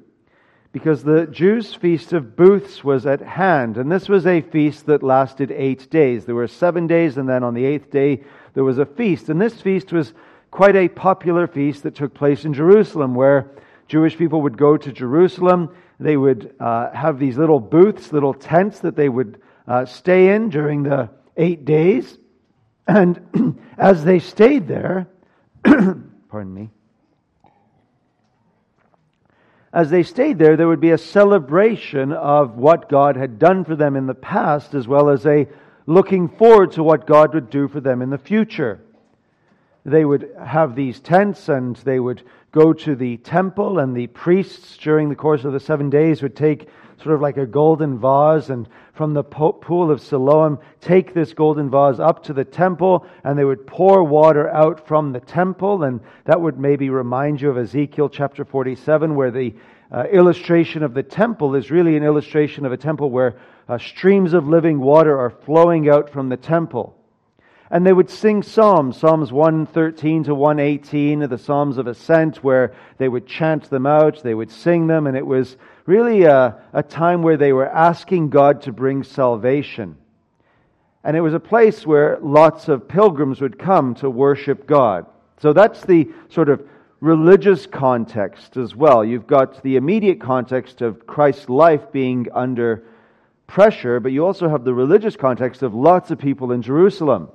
because 0.72 1.04
the 1.04 1.26
Jews' 1.26 1.74
feast 1.74 2.14
of 2.14 2.34
booths 2.34 2.82
was 2.82 3.04
at 3.04 3.20
hand, 3.20 3.76
and 3.76 3.92
this 3.92 4.08
was 4.08 4.26
a 4.26 4.40
feast 4.40 4.86
that 4.86 5.02
lasted 5.02 5.50
eight 5.50 5.90
days. 5.90 6.24
There 6.24 6.34
were 6.34 6.48
seven 6.48 6.86
days, 6.86 7.18
and 7.18 7.28
then 7.28 7.44
on 7.44 7.52
the 7.52 7.66
eighth 7.66 7.90
day 7.90 8.24
there 8.54 8.64
was 8.64 8.78
a 8.78 8.86
feast, 8.86 9.28
and 9.28 9.40
this 9.40 9.60
feast 9.60 9.92
was 9.92 10.14
quite 10.50 10.76
a 10.76 10.88
popular 10.88 11.46
feast 11.46 11.82
that 11.82 11.94
took 11.94 12.14
place 12.14 12.44
in 12.44 12.54
Jerusalem 12.54 13.14
where 13.14 13.50
Jewish 13.86 14.16
people 14.16 14.42
would 14.42 14.56
go 14.56 14.76
to 14.76 14.92
Jerusalem. 14.92 15.74
They 16.00 16.16
would 16.16 16.54
uh, 16.58 16.90
have 16.92 17.18
these 17.18 17.36
little 17.36 17.60
booths, 17.60 18.12
little 18.12 18.34
tents 18.34 18.80
that 18.80 18.96
they 18.96 19.08
would 19.08 19.40
uh, 19.68 19.84
stay 19.84 20.34
in 20.34 20.48
during 20.48 20.82
the 20.82 21.10
eight 21.36 21.64
days. 21.64 22.18
And 22.86 23.60
as 23.78 24.04
they 24.04 24.18
stayed 24.18 24.68
there, 24.68 25.08
pardon 25.64 26.54
me, 26.54 26.70
as 29.72 29.90
they 29.90 30.02
stayed 30.02 30.38
there, 30.38 30.56
there 30.56 30.68
would 30.68 30.80
be 30.80 30.90
a 30.90 30.98
celebration 30.98 32.12
of 32.12 32.56
what 32.56 32.90
God 32.90 33.16
had 33.16 33.38
done 33.38 33.64
for 33.64 33.74
them 33.74 33.96
in 33.96 34.06
the 34.06 34.14
past, 34.14 34.74
as 34.74 34.86
well 34.86 35.08
as 35.08 35.24
a 35.24 35.48
looking 35.86 36.28
forward 36.28 36.72
to 36.72 36.82
what 36.82 37.06
God 37.06 37.34
would 37.34 37.48
do 37.48 37.68
for 37.68 37.80
them 37.80 38.02
in 38.02 38.10
the 38.10 38.18
future. 38.18 38.80
They 39.84 40.04
would 40.04 40.30
have 40.44 40.76
these 40.76 41.00
tents 41.00 41.48
and 41.48 41.74
they 41.76 41.98
would 41.98 42.22
go 42.52 42.74
to 42.74 42.94
the 42.94 43.16
temple, 43.16 43.78
and 43.78 43.96
the 43.96 44.08
priests 44.08 44.76
during 44.76 45.08
the 45.08 45.16
course 45.16 45.44
of 45.44 45.54
the 45.54 45.60
seven 45.60 45.88
days 45.88 46.22
would 46.22 46.36
take 46.36 46.68
sort 47.02 47.14
of 47.14 47.20
like 47.20 47.36
a 47.36 47.46
golden 47.46 47.98
vase, 47.98 48.50
and 48.50 48.68
from 48.94 49.14
the 49.14 49.24
pool 49.24 49.90
of 49.90 50.00
Siloam, 50.00 50.58
take 50.80 51.14
this 51.14 51.32
golden 51.32 51.70
vase 51.70 51.98
up 51.98 52.22
to 52.24 52.32
the 52.32 52.44
temple, 52.44 53.06
and 53.24 53.38
they 53.38 53.44
would 53.44 53.66
pour 53.66 54.04
water 54.04 54.48
out 54.50 54.86
from 54.86 55.12
the 55.12 55.20
temple. 55.20 55.82
And 55.82 56.00
that 56.24 56.40
would 56.40 56.58
maybe 56.58 56.90
remind 56.90 57.40
you 57.40 57.50
of 57.50 57.58
Ezekiel 57.58 58.08
chapter 58.08 58.44
47, 58.44 59.14
where 59.14 59.30
the 59.30 59.54
uh, 59.90 60.04
illustration 60.04 60.82
of 60.82 60.94
the 60.94 61.02
temple 61.02 61.54
is 61.54 61.70
really 61.70 61.96
an 61.96 62.04
illustration 62.04 62.64
of 62.64 62.72
a 62.72 62.76
temple 62.76 63.10
where 63.10 63.36
uh, 63.68 63.78
streams 63.78 64.32
of 64.32 64.48
living 64.48 64.80
water 64.80 65.18
are 65.18 65.30
flowing 65.30 65.88
out 65.88 66.10
from 66.10 66.28
the 66.28 66.36
temple. 66.36 66.96
And 67.72 67.86
they 67.86 67.92
would 67.94 68.10
sing 68.10 68.42
psalms, 68.42 68.98
Psalms 68.98 69.32
113 69.32 70.24
to 70.24 70.34
118, 70.34 71.20
the 71.20 71.38
Psalms 71.38 71.78
of 71.78 71.86
Ascent, 71.86 72.44
where 72.44 72.74
they 72.98 73.08
would 73.08 73.26
chant 73.26 73.70
them 73.70 73.86
out, 73.86 74.22
they 74.22 74.34
would 74.34 74.50
sing 74.50 74.88
them, 74.88 75.06
and 75.06 75.16
it 75.16 75.26
was 75.26 75.56
really 75.86 76.24
a, 76.24 76.60
a 76.74 76.82
time 76.82 77.22
where 77.22 77.38
they 77.38 77.54
were 77.54 77.66
asking 77.66 78.28
God 78.28 78.60
to 78.62 78.72
bring 78.72 79.02
salvation. 79.02 79.96
And 81.02 81.16
it 81.16 81.22
was 81.22 81.32
a 81.32 81.40
place 81.40 81.86
where 81.86 82.18
lots 82.20 82.68
of 82.68 82.88
pilgrims 82.88 83.40
would 83.40 83.58
come 83.58 83.94
to 83.96 84.10
worship 84.10 84.66
God. 84.66 85.06
So 85.40 85.54
that's 85.54 85.80
the 85.80 86.10
sort 86.28 86.50
of 86.50 86.68
religious 87.00 87.64
context 87.64 88.58
as 88.58 88.76
well. 88.76 89.02
You've 89.02 89.26
got 89.26 89.62
the 89.62 89.76
immediate 89.76 90.20
context 90.20 90.82
of 90.82 91.06
Christ's 91.06 91.48
life 91.48 91.90
being 91.90 92.28
under 92.34 92.84
pressure, 93.46 93.98
but 93.98 94.12
you 94.12 94.26
also 94.26 94.50
have 94.50 94.64
the 94.64 94.74
religious 94.74 95.16
context 95.16 95.62
of 95.62 95.72
lots 95.72 96.10
of 96.10 96.18
people 96.18 96.52
in 96.52 96.60
Jerusalem. 96.60 97.30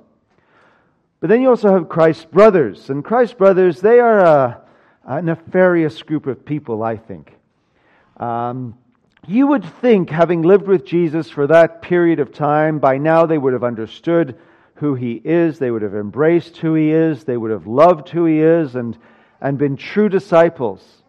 But 1.20 1.30
then 1.30 1.42
you 1.42 1.48
also 1.48 1.72
have 1.72 1.88
Christ's 1.88 2.24
brothers. 2.24 2.90
And 2.90 3.04
Christ's 3.04 3.34
brothers, 3.34 3.80
they 3.80 3.98
are 3.98 4.20
a, 4.20 4.62
a 5.04 5.22
nefarious 5.22 6.02
group 6.02 6.26
of 6.26 6.44
people, 6.44 6.82
I 6.82 6.96
think. 6.96 7.32
Um, 8.18 8.78
you 9.26 9.46
would 9.48 9.64
think, 9.80 10.10
having 10.10 10.42
lived 10.42 10.66
with 10.66 10.86
Jesus 10.86 11.28
for 11.28 11.46
that 11.48 11.82
period 11.82 12.20
of 12.20 12.32
time, 12.32 12.78
by 12.78 12.98
now 12.98 13.26
they 13.26 13.36
would 13.36 13.52
have 13.52 13.64
understood 13.64 14.38
who 14.74 14.94
he 14.94 15.20
is, 15.24 15.58
they 15.58 15.70
would 15.72 15.82
have 15.82 15.94
embraced 15.94 16.56
who 16.58 16.74
he 16.74 16.90
is, 16.90 17.24
they 17.24 17.36
would 17.36 17.50
have 17.50 17.66
loved 17.66 18.08
who 18.08 18.24
he 18.24 18.38
is, 18.38 18.76
and, 18.76 18.96
and 19.40 19.58
been 19.58 19.76
true 19.76 20.08
disciples. 20.08 21.02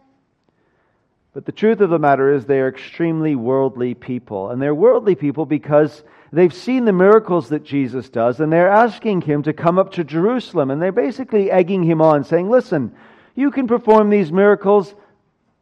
But 1.32 1.46
the 1.46 1.52
truth 1.52 1.80
of 1.80 1.90
the 1.90 1.98
matter 1.98 2.34
is, 2.34 2.44
they 2.44 2.58
are 2.58 2.68
extremely 2.68 3.36
worldly 3.36 3.94
people. 3.94 4.50
And 4.50 4.60
they're 4.60 4.74
worldly 4.74 5.14
people 5.14 5.46
because 5.46 6.02
they've 6.32 6.54
seen 6.54 6.84
the 6.84 6.92
miracles 6.92 7.48
that 7.48 7.64
Jesus 7.64 8.08
does, 8.08 8.40
and 8.40 8.52
they're 8.52 8.70
asking 8.70 9.22
him 9.22 9.42
to 9.44 9.52
come 9.52 9.78
up 9.78 9.92
to 9.92 10.04
Jerusalem. 10.04 10.70
And 10.70 10.80
they're 10.80 10.92
basically 10.92 11.50
egging 11.50 11.82
him 11.82 12.00
on, 12.00 12.24
saying, 12.24 12.48
Listen, 12.48 12.94
you 13.34 13.50
can 13.50 13.66
perform 13.66 14.10
these 14.10 14.32
miracles, 14.32 14.94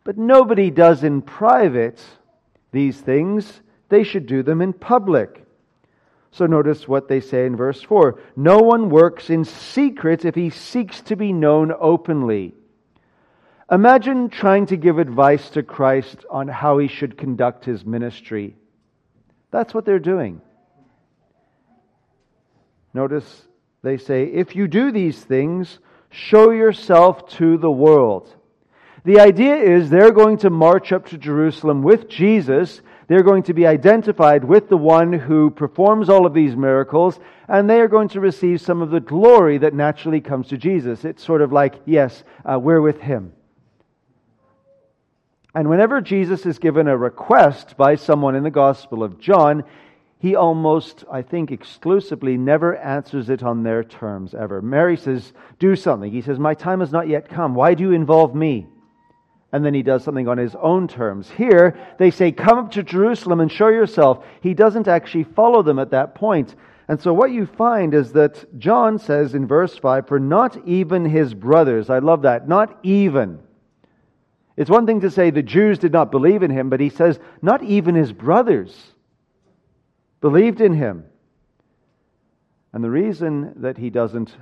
but 0.05 0.19
nobody 0.19 0.71
does 0.71 1.05
in 1.05 1.23
private 1.23 2.03
these 2.73 2.99
things. 3.01 3.61
They 3.89 4.05
should 4.05 4.27
do 4.27 4.43
them 4.43 4.61
in 4.61 4.73
public. 4.73 5.45
So 6.31 6.47
notice 6.47 6.87
what 6.87 7.09
they 7.09 7.21
say 7.21 7.47
in 7.47 7.57
verse 7.57 7.83
4 7.83 8.21
No 8.37 8.59
one 8.59 8.91
works 8.91 9.31
in 9.31 9.45
secret 9.45 10.25
if 10.25 10.35
he 10.35 10.51
seeks 10.51 11.01
to 11.03 11.17
be 11.17 11.33
known 11.33 11.73
openly. 11.79 12.55
Imagine 13.71 14.31
trying 14.31 14.67
to 14.67 14.77
give 14.77 14.99
advice 14.99 15.51
to 15.51 15.63
Christ 15.63 16.25
on 16.31 16.49
how 16.49 16.79
he 16.79 16.89
should 16.89 17.19
conduct 17.19 17.67
his 17.67 17.85
ministry. 17.85 18.57
That's 19.51 19.75
what 19.75 19.85
they're 19.85 19.99
doing. 19.99 20.41
Notice 22.95 23.47
they 23.83 23.97
say, 23.97 24.25
if 24.25 24.57
you 24.57 24.67
do 24.67 24.91
these 24.91 25.19
things, 25.19 25.79
show 26.11 26.51
yourself 26.51 27.29
to 27.37 27.59
the 27.59 27.71
world. 27.71 28.35
The 29.05 29.21
idea 29.21 29.57
is 29.57 29.89
they're 29.89 30.13
going 30.13 30.39
to 30.39 30.51
march 30.51 30.93
up 30.93 31.07
to 31.07 31.19
Jerusalem 31.19 31.83
with 31.83 32.09
Jesus. 32.09 32.81
They're 33.07 33.23
going 33.23 33.45
to 33.45 33.55
be 33.55 33.67
identified 33.67 34.45
with 34.45 34.69
the 34.69 34.77
one 34.77 35.13
who 35.13 35.51
performs 35.51 36.09
all 36.09 36.27
of 36.27 36.35
these 36.35 36.57
miracles, 36.57 37.19
and 37.47 37.71
they 37.71 37.81
are 37.81 37.89
going 37.89 38.09
to 38.11 38.21
receive 38.21 38.61
some 38.61 38.83
of 38.83 38.91
the 38.91 39.01
glory 39.01 39.59
that 39.59 39.73
naturally 39.73 40.21
comes 40.21 40.49
to 40.49 40.59
Jesus. 40.59 41.05
It's 41.05 41.25
sort 41.25 41.41
of 41.41 41.53
like, 41.53 41.77
yes, 41.87 42.23
uh, 42.45 42.59
we're 42.59 42.83
with 42.83 43.01
him. 43.01 43.33
And 45.55 45.71
whenever 45.71 46.01
Jesus 46.01 46.45
is 46.45 46.59
given 46.59 46.87
a 46.87 46.97
request 46.97 47.77
by 47.77 47.95
someone 47.95 48.35
in 48.35 48.43
the 48.43 48.51
Gospel 48.51 49.03
of 49.03 49.19
John, 49.19 49.65
he 50.21 50.35
almost, 50.35 51.05
I 51.11 51.23
think, 51.23 51.53
exclusively 51.53 52.37
never 52.37 52.77
answers 52.77 53.31
it 53.31 53.45
on 53.45 53.63
their 53.63 53.85
terms 53.85 54.35
ever. 54.35 54.61
Mary 54.61 54.97
says, 54.97 55.33
Do 55.61 55.77
something. 55.77 56.11
He 56.11 56.23
says, 56.23 56.41
My 56.41 56.55
time 56.55 56.81
has 56.81 56.91
not 56.91 57.09
yet 57.09 57.29
come. 57.29 57.55
Why 57.55 57.75
do 57.75 57.85
you 57.85 57.93
involve 57.93 58.35
me? 58.35 58.67
And 59.53 59.65
then 59.65 59.75
he 59.75 59.83
does 59.83 60.03
something 60.03 60.27
on 60.27 60.37
his 60.37 60.57
own 60.57 60.89
terms. 60.89 61.31
Here, 61.31 61.79
they 61.99 62.11
say, 62.11 62.33
Come 62.33 62.59
up 62.59 62.73
to 62.73 62.83
Jerusalem 62.83 63.39
and 63.39 63.51
show 63.51 63.69
yourself. 63.69 64.25
He 64.41 64.55
doesn't 64.55 64.89
actually 64.89 65.23
follow 65.23 65.63
them 65.63 65.79
at 65.79 65.93
that 65.93 66.17
point. 66.17 66.57
And 66.89 67.01
so 67.01 67.13
what 67.13 67.31
you 67.31 67.47
find 67.47 67.95
is 67.95 68.13
that 68.13 68.59
John 68.59 68.99
says 68.99 69.35
in 69.35 69.47
verse 69.47 69.79
5, 69.79 70.09
For 70.09 70.19
not 70.19 70.67
even 70.67 71.05
his 71.05 71.33
brothers, 71.33 71.91
I 71.91 72.01
love 72.01 72.23
that, 72.23 72.49
not 72.49 72.77
even. 72.83 73.39
It's 74.57 74.71
one 74.71 74.87
thing 74.87 75.03
to 75.03 75.11
say 75.13 75.31
the 75.31 75.43
Jews 75.43 75.79
did 75.79 75.93
not 75.93 76.11
believe 76.11 76.43
in 76.43 76.51
him, 76.51 76.71
but 76.71 76.81
he 76.81 76.89
says, 76.89 77.21
Not 77.41 77.63
even 77.63 77.95
his 77.95 78.13
brothers 78.13 78.95
believed 80.21 80.61
in 80.61 80.75
him. 80.75 81.05
And 82.73 82.85
the 82.85 82.91
reason 82.91 83.55
that 83.57 83.79
he 83.79 83.91
doesn't 83.91 84.37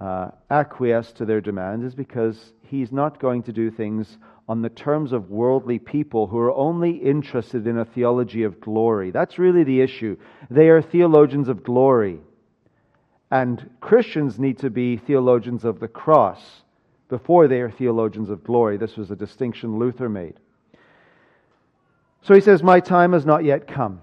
uh, 0.00 0.30
acquiesce 0.50 1.12
to 1.12 1.24
their 1.24 1.40
demands 1.40 1.84
is 1.84 1.94
because 1.94 2.52
he's 2.62 2.92
not 2.92 3.20
going 3.20 3.42
to 3.44 3.52
do 3.52 3.70
things 3.70 4.18
on 4.48 4.62
the 4.62 4.68
terms 4.68 5.12
of 5.12 5.30
worldly 5.30 5.78
people 5.78 6.26
who 6.26 6.38
are 6.38 6.54
only 6.54 6.92
interested 6.92 7.66
in 7.66 7.78
a 7.78 7.84
theology 7.84 8.44
of 8.44 8.60
glory. 8.60 9.10
That's 9.10 9.38
really 9.38 9.64
the 9.64 9.80
issue. 9.80 10.16
They 10.50 10.68
are 10.68 10.80
theologians 10.80 11.48
of 11.48 11.62
glory. 11.62 12.20
And 13.30 13.70
Christians 13.80 14.38
need 14.38 14.58
to 14.58 14.70
be 14.70 14.96
theologians 14.96 15.64
of 15.64 15.80
the 15.80 15.88
cross 15.88 16.62
before 17.08 17.48
they 17.48 17.60
are 17.60 17.70
theologians 17.70 18.30
of 18.30 18.44
glory. 18.44 18.76
This 18.78 18.96
was 18.96 19.10
a 19.10 19.16
distinction 19.16 19.78
Luther 19.78 20.08
made. 20.08 20.38
So 22.22 22.34
he 22.34 22.40
says, 22.40 22.62
My 22.62 22.80
time 22.80 23.12
has 23.12 23.26
not 23.26 23.44
yet 23.44 23.66
come. 23.66 24.00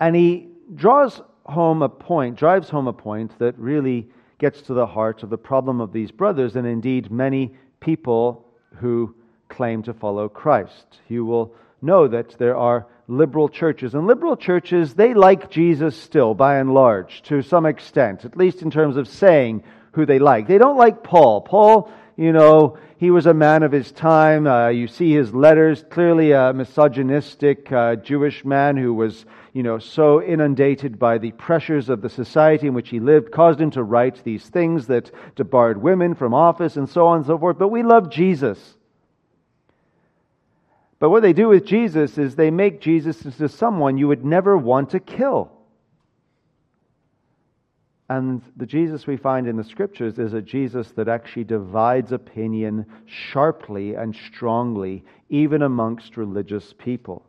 And 0.00 0.16
he 0.16 0.48
draws 0.74 1.20
home 1.44 1.82
a 1.82 1.88
point, 1.88 2.36
drives 2.36 2.70
home 2.70 2.88
a 2.88 2.92
point 2.92 3.38
that 3.38 3.58
really 3.58 4.08
gets 4.38 4.62
to 4.62 4.74
the 4.74 4.86
heart 4.86 5.22
of 5.22 5.30
the 5.30 5.38
problem 5.38 5.80
of 5.80 5.92
these 5.92 6.10
brothers 6.10 6.56
and 6.56 6.66
indeed 6.66 7.10
many 7.10 7.54
people 7.80 8.46
who 8.76 9.14
claim 9.48 9.82
to 9.82 9.92
follow 9.92 10.28
Christ. 10.28 11.00
You 11.08 11.24
will 11.24 11.54
know 11.82 12.08
that 12.08 12.38
there 12.38 12.56
are 12.56 12.86
liberal 13.06 13.48
churches. 13.48 13.94
And 13.94 14.06
liberal 14.06 14.36
churches, 14.36 14.94
they 14.94 15.12
like 15.12 15.50
Jesus 15.50 15.96
still, 15.96 16.34
by 16.34 16.58
and 16.58 16.72
large, 16.72 17.22
to 17.22 17.42
some 17.42 17.66
extent, 17.66 18.24
at 18.24 18.36
least 18.36 18.62
in 18.62 18.70
terms 18.70 18.96
of 18.96 19.08
saying 19.08 19.64
who 19.92 20.06
they 20.06 20.18
like. 20.18 20.46
They 20.46 20.58
don't 20.58 20.76
like 20.76 21.02
Paul. 21.02 21.42
Paul 21.42 21.92
you 22.20 22.32
know, 22.34 22.76
he 22.98 23.10
was 23.10 23.24
a 23.24 23.32
man 23.32 23.62
of 23.62 23.72
his 23.72 23.90
time. 23.92 24.46
Uh, 24.46 24.68
you 24.68 24.88
see 24.88 25.10
his 25.10 25.32
letters, 25.32 25.82
clearly 25.88 26.32
a 26.32 26.52
misogynistic 26.52 27.72
uh, 27.72 27.96
Jewish 27.96 28.44
man 28.44 28.76
who 28.76 28.92
was, 28.92 29.24
you 29.52 29.62
know, 29.62 29.78
so 29.78 30.22
inundated 30.22 30.98
by 30.98 31.18
the 31.18 31.32
pressures 31.32 31.88
of 31.88 32.02
the 32.02 32.08
society 32.08 32.68
in 32.68 32.74
which 32.74 32.90
he 32.90 33.00
lived, 33.00 33.32
caused 33.32 33.60
him 33.60 33.70
to 33.72 33.82
write 33.82 34.22
these 34.22 34.44
things 34.48 34.86
that 34.86 35.10
debarred 35.34 35.82
women 35.82 36.14
from 36.14 36.34
office 36.34 36.76
and 36.76 36.88
so 36.88 37.06
on 37.06 37.18
and 37.18 37.26
so 37.26 37.38
forth. 37.38 37.58
But 37.58 37.68
we 37.68 37.82
love 37.82 38.10
Jesus. 38.10 38.76
But 41.00 41.10
what 41.10 41.22
they 41.22 41.32
do 41.32 41.48
with 41.48 41.64
Jesus 41.64 42.18
is 42.18 42.36
they 42.36 42.50
make 42.50 42.80
Jesus 42.80 43.24
into 43.24 43.48
someone 43.48 43.98
you 43.98 44.06
would 44.08 44.24
never 44.24 44.56
want 44.56 44.90
to 44.90 45.00
kill. 45.00 45.50
And 48.08 48.42
the 48.56 48.66
Jesus 48.66 49.06
we 49.06 49.16
find 49.16 49.46
in 49.46 49.56
the 49.56 49.64
scriptures 49.64 50.18
is 50.18 50.32
a 50.32 50.42
Jesus 50.42 50.90
that 50.92 51.08
actually 51.08 51.44
divides 51.44 52.12
opinion 52.12 52.86
sharply 53.06 53.94
and 53.94 54.14
strongly, 54.14 55.04
even 55.28 55.62
amongst 55.62 56.16
religious 56.16 56.74
people. 56.76 57.24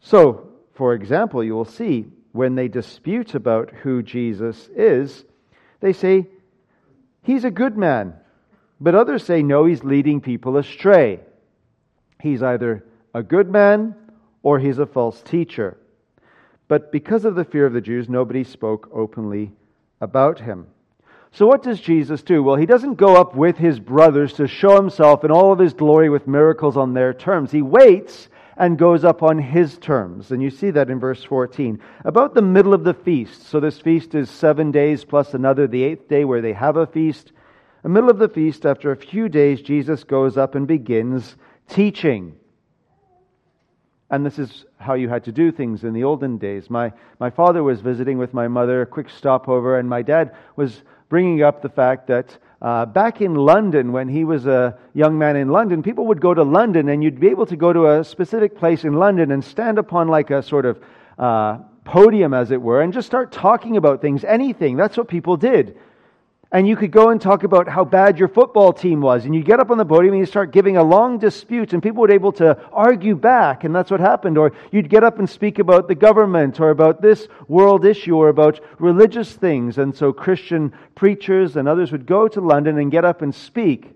So, 0.00 0.48
for 0.74 0.94
example, 0.94 1.42
you 1.42 1.54
will 1.54 1.64
see 1.64 2.06
when 2.32 2.54
they 2.54 2.68
dispute 2.68 3.34
about 3.34 3.70
who 3.70 4.02
Jesus 4.02 4.68
is, 4.74 5.24
they 5.80 5.92
say, 5.92 6.26
He's 7.22 7.44
a 7.44 7.50
good 7.50 7.76
man. 7.76 8.14
But 8.80 8.94
others 8.94 9.24
say, 9.24 9.42
No, 9.42 9.64
he's 9.64 9.84
leading 9.84 10.20
people 10.20 10.56
astray. 10.56 11.20
He's 12.22 12.42
either 12.42 12.84
a 13.14 13.22
good 13.22 13.50
man 13.50 13.94
or 14.42 14.58
he's 14.58 14.78
a 14.78 14.86
false 14.86 15.20
teacher. 15.22 15.76
But 16.68 16.92
because 16.92 17.24
of 17.24 17.34
the 17.34 17.44
fear 17.44 17.66
of 17.66 17.72
the 17.72 17.80
Jews, 17.80 18.08
nobody 18.08 18.44
spoke 18.44 18.90
openly 18.92 19.52
about 20.00 20.38
him. 20.38 20.66
So, 21.32 21.46
what 21.46 21.62
does 21.62 21.80
Jesus 21.80 22.22
do? 22.22 22.42
Well, 22.42 22.56
he 22.56 22.66
doesn't 22.66 22.94
go 22.94 23.16
up 23.16 23.34
with 23.34 23.56
his 23.56 23.78
brothers 23.78 24.34
to 24.34 24.46
show 24.46 24.76
himself 24.76 25.24
in 25.24 25.30
all 25.30 25.52
of 25.52 25.58
his 25.58 25.74
glory 25.74 26.08
with 26.08 26.26
miracles 26.26 26.76
on 26.76 26.94
their 26.94 27.12
terms. 27.12 27.50
He 27.50 27.62
waits 27.62 28.28
and 28.58 28.76
goes 28.76 29.04
up 29.04 29.22
on 29.22 29.38
his 29.38 29.78
terms. 29.78 30.32
And 30.32 30.42
you 30.42 30.50
see 30.50 30.72
that 30.72 30.90
in 30.90 30.98
verse 30.98 31.22
14. 31.22 31.80
About 32.04 32.34
the 32.34 32.42
middle 32.42 32.74
of 32.74 32.82
the 32.82 32.92
feast, 32.92 33.46
so 33.46 33.60
this 33.60 33.80
feast 33.80 34.16
is 34.16 34.28
seven 34.28 34.72
days 34.72 35.04
plus 35.04 35.32
another, 35.32 35.68
the 35.68 35.84
eighth 35.84 36.08
day 36.08 36.24
where 36.24 36.42
they 36.42 36.52
have 36.52 36.76
a 36.76 36.86
feast. 36.86 37.32
The 37.84 37.88
middle 37.88 38.10
of 38.10 38.18
the 38.18 38.28
feast, 38.28 38.66
after 38.66 38.90
a 38.90 38.96
few 38.96 39.28
days, 39.28 39.62
Jesus 39.62 40.02
goes 40.02 40.36
up 40.36 40.56
and 40.56 40.66
begins 40.66 41.36
teaching. 41.68 42.34
And 44.10 44.26
this 44.26 44.40
is 44.40 44.64
how 44.78 44.94
you 44.94 45.08
had 45.08 45.24
to 45.24 45.32
do 45.32 45.52
things 45.52 45.84
in 45.84 45.92
the 45.92 46.02
olden 46.02 46.38
days. 46.38 46.68
My, 46.68 46.92
my 47.20 47.30
father 47.30 47.62
was 47.62 47.80
visiting 47.80 48.18
with 48.18 48.34
my 48.34 48.48
mother, 48.48 48.82
a 48.82 48.86
quick 48.86 49.08
stopover, 49.08 49.78
and 49.78 49.88
my 49.88 50.02
dad 50.02 50.34
was 50.56 50.82
bringing 51.08 51.42
up 51.42 51.62
the 51.62 51.68
fact 51.68 52.08
that 52.08 52.36
uh, 52.60 52.86
back 52.86 53.20
in 53.20 53.34
London, 53.34 53.92
when 53.92 54.08
he 54.08 54.24
was 54.24 54.46
a 54.46 54.76
young 54.94 55.16
man 55.16 55.36
in 55.36 55.48
London, 55.48 55.82
people 55.82 56.06
would 56.06 56.20
go 56.20 56.34
to 56.34 56.42
London 56.42 56.88
and 56.88 57.04
you'd 57.04 57.20
be 57.20 57.28
able 57.28 57.46
to 57.46 57.56
go 57.56 57.72
to 57.72 57.98
a 57.98 58.04
specific 58.04 58.56
place 58.56 58.84
in 58.84 58.94
London 58.94 59.30
and 59.30 59.44
stand 59.44 59.78
upon 59.78 60.08
like 60.08 60.30
a 60.30 60.42
sort 60.42 60.66
of 60.66 60.80
uh, 61.18 61.58
podium, 61.84 62.34
as 62.34 62.50
it 62.50 62.60
were, 62.60 62.82
and 62.82 62.92
just 62.92 63.06
start 63.06 63.30
talking 63.30 63.76
about 63.76 64.00
things, 64.00 64.24
anything. 64.24 64.76
That's 64.76 64.96
what 64.96 65.08
people 65.08 65.36
did. 65.36 65.76
And 66.50 66.66
you 66.66 66.76
could 66.76 66.92
go 66.92 67.10
and 67.10 67.20
talk 67.20 67.42
about 67.42 67.68
how 67.68 67.84
bad 67.84 68.18
your 68.18 68.28
football 68.28 68.72
team 68.72 69.02
was. 69.02 69.26
And 69.26 69.34
you 69.34 69.42
get 69.42 69.60
up 69.60 69.70
on 69.70 69.76
the 69.76 69.84
podium 69.84 70.14
and 70.14 70.20
you 70.20 70.24
start 70.24 70.50
giving 70.50 70.78
a 70.78 70.82
long 70.82 71.18
dispute, 71.18 71.74
and 71.74 71.82
people 71.82 72.00
were 72.00 72.10
able 72.10 72.32
to 72.32 72.58
argue 72.72 73.16
back, 73.16 73.64
and 73.64 73.74
that's 73.74 73.90
what 73.90 74.00
happened. 74.00 74.38
Or 74.38 74.52
you'd 74.72 74.88
get 74.88 75.04
up 75.04 75.18
and 75.18 75.28
speak 75.28 75.58
about 75.58 75.88
the 75.88 75.94
government, 75.94 76.58
or 76.58 76.70
about 76.70 77.02
this 77.02 77.28
world 77.48 77.84
issue, 77.84 78.16
or 78.16 78.30
about 78.30 78.60
religious 78.78 79.30
things. 79.34 79.76
And 79.76 79.94
so 79.94 80.10
Christian 80.10 80.72
preachers 80.94 81.56
and 81.56 81.68
others 81.68 81.92
would 81.92 82.06
go 82.06 82.28
to 82.28 82.40
London 82.40 82.78
and 82.78 82.90
get 82.90 83.04
up 83.04 83.20
and 83.20 83.34
speak. 83.34 83.92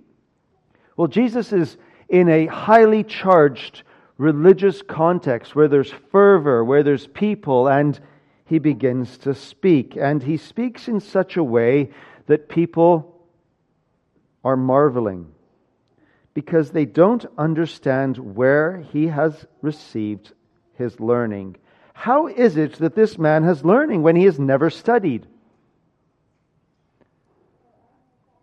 Well, 0.98 1.08
Jesus 1.08 1.54
is 1.54 1.78
in 2.10 2.28
a 2.28 2.46
highly 2.46 3.02
charged 3.02 3.82
religious 4.18 4.82
context 4.82 5.56
where 5.56 5.68
there's 5.68 5.90
fervor, 6.10 6.62
where 6.62 6.82
there's 6.82 7.06
people, 7.06 7.66
and 7.66 7.98
he 8.44 8.58
begins 8.58 9.16
to 9.18 9.34
speak. 9.34 9.96
And 9.96 10.22
he 10.22 10.36
speaks 10.36 10.86
in 10.86 11.00
such 11.00 11.38
a 11.38 11.42
way 11.42 11.90
that 12.32 12.48
people 12.48 13.14
are 14.42 14.56
marveling 14.56 15.30
because 16.32 16.70
they 16.70 16.86
don't 16.86 17.26
understand 17.36 18.16
where 18.16 18.78
he 18.90 19.08
has 19.08 19.44
received 19.60 20.32
his 20.78 20.98
learning. 20.98 21.56
How 21.92 22.28
is 22.28 22.56
it 22.56 22.78
that 22.78 22.94
this 22.94 23.18
man 23.18 23.42
has 23.44 23.66
learning 23.66 24.02
when 24.02 24.16
he 24.16 24.24
has 24.24 24.38
never 24.38 24.70
studied? 24.70 25.26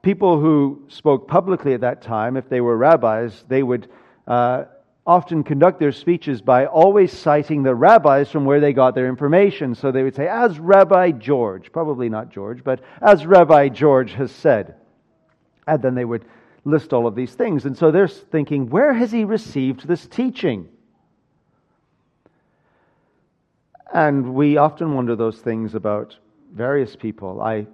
People 0.03 0.39
who 0.39 0.83
spoke 0.89 1.27
publicly 1.27 1.73
at 1.73 1.81
that 1.81 2.03
time, 2.03 2.37
if 2.37 2.47
they 2.47 2.61
were 2.61 2.77
rabbis, 2.77 3.43
they 3.47 3.63
would 3.63 3.89
uh, 4.27 4.65
often 5.09 5.43
conduct 5.43 5.79
their 5.79 5.91
speeches 5.91 6.39
by 6.39 6.67
always 6.67 7.11
citing 7.11 7.63
the 7.63 7.73
rabbis 7.73 8.29
from 8.29 8.45
where 8.45 8.59
they 8.59 8.71
got 8.71 8.93
their 8.93 9.07
information. 9.07 9.73
So 9.73 9.91
they 9.91 10.03
would 10.03 10.15
say, 10.15 10.27
as 10.27 10.59
Rabbi 10.59 11.13
George, 11.13 11.71
probably 11.71 12.09
not 12.09 12.29
George, 12.29 12.63
but 12.63 12.79
as 13.01 13.25
Rabbi 13.25 13.69
George 13.69 14.13
has 14.13 14.31
said. 14.31 14.75
And 15.65 15.81
then 15.81 15.95
they 15.95 16.05
would 16.05 16.25
list 16.63 16.93
all 16.93 17.07
of 17.07 17.15
these 17.15 17.33
things. 17.33 17.65
And 17.65 17.75
so 17.75 17.89
they're 17.89 18.07
thinking, 18.07 18.69
where 18.69 18.93
has 18.93 19.11
he 19.11 19.23
received 19.23 19.87
this 19.87 20.05
teaching? 20.05 20.69
And 23.91 24.35
we 24.35 24.57
often 24.57 24.93
wonder 24.93 25.15
those 25.15 25.39
things 25.39 25.73
about 25.73 26.15
various 26.53 26.95
people. 26.95 27.41
I 27.41 27.65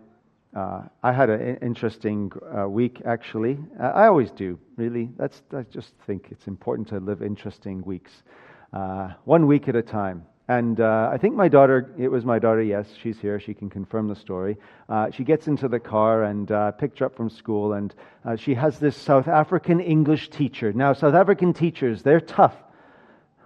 uh, 0.55 0.83
I 1.03 1.11
had 1.11 1.29
an 1.29 1.57
interesting 1.61 2.31
uh, 2.57 2.69
week, 2.69 3.01
actually. 3.03 3.59
Uh, 3.77 3.87
I 3.87 4.07
always 4.07 4.31
do, 4.31 4.57
really. 4.77 5.09
That's, 5.17 5.41
I 5.51 5.63
just 5.63 5.93
think 6.07 6.29
it's 6.31 6.47
important 6.47 6.87
to 6.89 6.99
live 6.99 7.21
interesting 7.21 7.83
weeks, 7.83 8.23
uh, 8.71 9.09
one 9.25 9.47
week 9.47 9.67
at 9.67 9.75
a 9.75 9.81
time. 9.81 10.25
And 10.47 10.79
uh, 10.79 11.09
I 11.11 11.17
think 11.17 11.35
my 11.35 11.49
daughter, 11.49 11.93
it 11.97 12.07
was 12.07 12.23
my 12.23 12.39
daughter, 12.39 12.61
yes, 12.61 12.87
she's 13.01 13.19
here, 13.19 13.37
she 13.37 13.53
can 13.53 13.69
confirm 13.69 14.07
the 14.07 14.15
story. 14.15 14.55
Uh, 14.87 15.11
she 15.11 15.25
gets 15.25 15.47
into 15.47 15.67
the 15.67 15.79
car 15.79 16.23
and 16.23 16.47
picked 16.77 16.99
her 16.99 17.07
up 17.07 17.17
from 17.17 17.29
school, 17.29 17.73
and 17.73 17.93
she 18.37 18.53
has 18.53 18.79
this 18.79 18.95
South 18.95 19.27
African 19.27 19.81
English 19.81 20.29
teacher. 20.29 20.71
Now, 20.71 20.93
South 20.93 21.15
African 21.15 21.51
teachers, 21.51 22.03
they're 22.03 22.21
tough. 22.21 22.55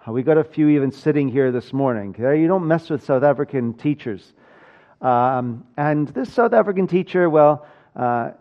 We 0.07 0.23
got 0.23 0.37
a 0.37 0.43
few 0.43 0.67
even 0.69 0.91
sitting 0.91 1.29
here 1.29 1.51
this 1.53 1.71
morning. 1.71 2.15
You 2.19 2.47
don't 2.47 2.67
mess 2.67 2.89
with 2.89 3.03
South 3.05 3.23
African 3.23 3.73
teachers. 3.75 4.33
Um, 5.01 5.65
and 5.77 6.07
this 6.09 6.31
South 6.33 6.53
African 6.53 6.87
teacher, 6.87 7.29
well, 7.29 7.65
uh, 7.95 8.31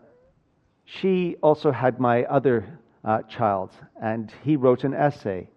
she 0.85 1.35
also 1.41 1.71
had 1.71 1.99
my 1.99 2.23
other 2.25 2.79
uh, 3.05 3.21
child, 3.23 3.71
and 4.01 4.33
he 4.43 4.55
wrote 4.55 4.83
an 4.83 4.93
essay. 4.93 5.47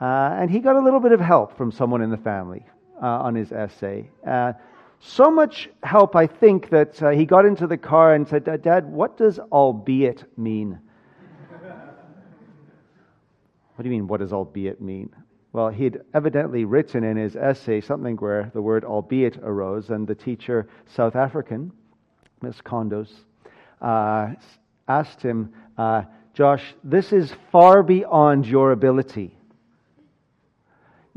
Uh, 0.00 0.36
and 0.38 0.50
he 0.50 0.60
got 0.60 0.76
a 0.76 0.80
little 0.80 1.00
bit 1.00 1.12
of 1.12 1.20
help 1.20 1.56
from 1.56 1.72
someone 1.72 2.02
in 2.02 2.10
the 2.10 2.18
family 2.18 2.64
uh, 3.02 3.06
on 3.06 3.34
his 3.34 3.50
essay. 3.50 4.08
Uh, 4.26 4.52
so 5.00 5.30
much 5.30 5.68
help, 5.82 6.14
I 6.14 6.26
think, 6.26 6.70
that 6.70 6.96
he 7.14 7.24
got 7.24 7.44
into 7.44 7.66
the 7.66 7.76
car 7.76 8.14
and 8.14 8.26
said, 8.26 8.44
Dad, 8.62 8.86
what 8.86 9.16
does 9.16 9.38
albeit 9.38 10.24
mean? 10.38 10.78
what 13.74 13.82
do 13.82 13.84
you 13.84 13.90
mean, 13.90 14.06
what 14.06 14.20
does 14.20 14.32
albeit 14.32 14.80
mean? 14.80 15.10
Well, 15.56 15.70
he'd 15.70 16.02
evidently 16.12 16.66
written 16.66 17.02
in 17.02 17.16
his 17.16 17.34
essay 17.34 17.80
something 17.80 18.16
where 18.16 18.50
the 18.52 18.60
word 18.60 18.84
albeit 18.84 19.38
arose, 19.38 19.88
and 19.88 20.06
the 20.06 20.14
teacher, 20.14 20.68
South 20.84 21.16
African, 21.16 21.72
Miss 22.42 22.60
Condos, 22.60 23.10
uh, 23.80 24.34
asked 24.86 25.22
him, 25.22 25.54
uh, 25.78 26.02
Josh, 26.34 26.74
this 26.84 27.10
is 27.10 27.32
far 27.50 27.82
beyond 27.82 28.46
your 28.46 28.72
ability. 28.72 29.35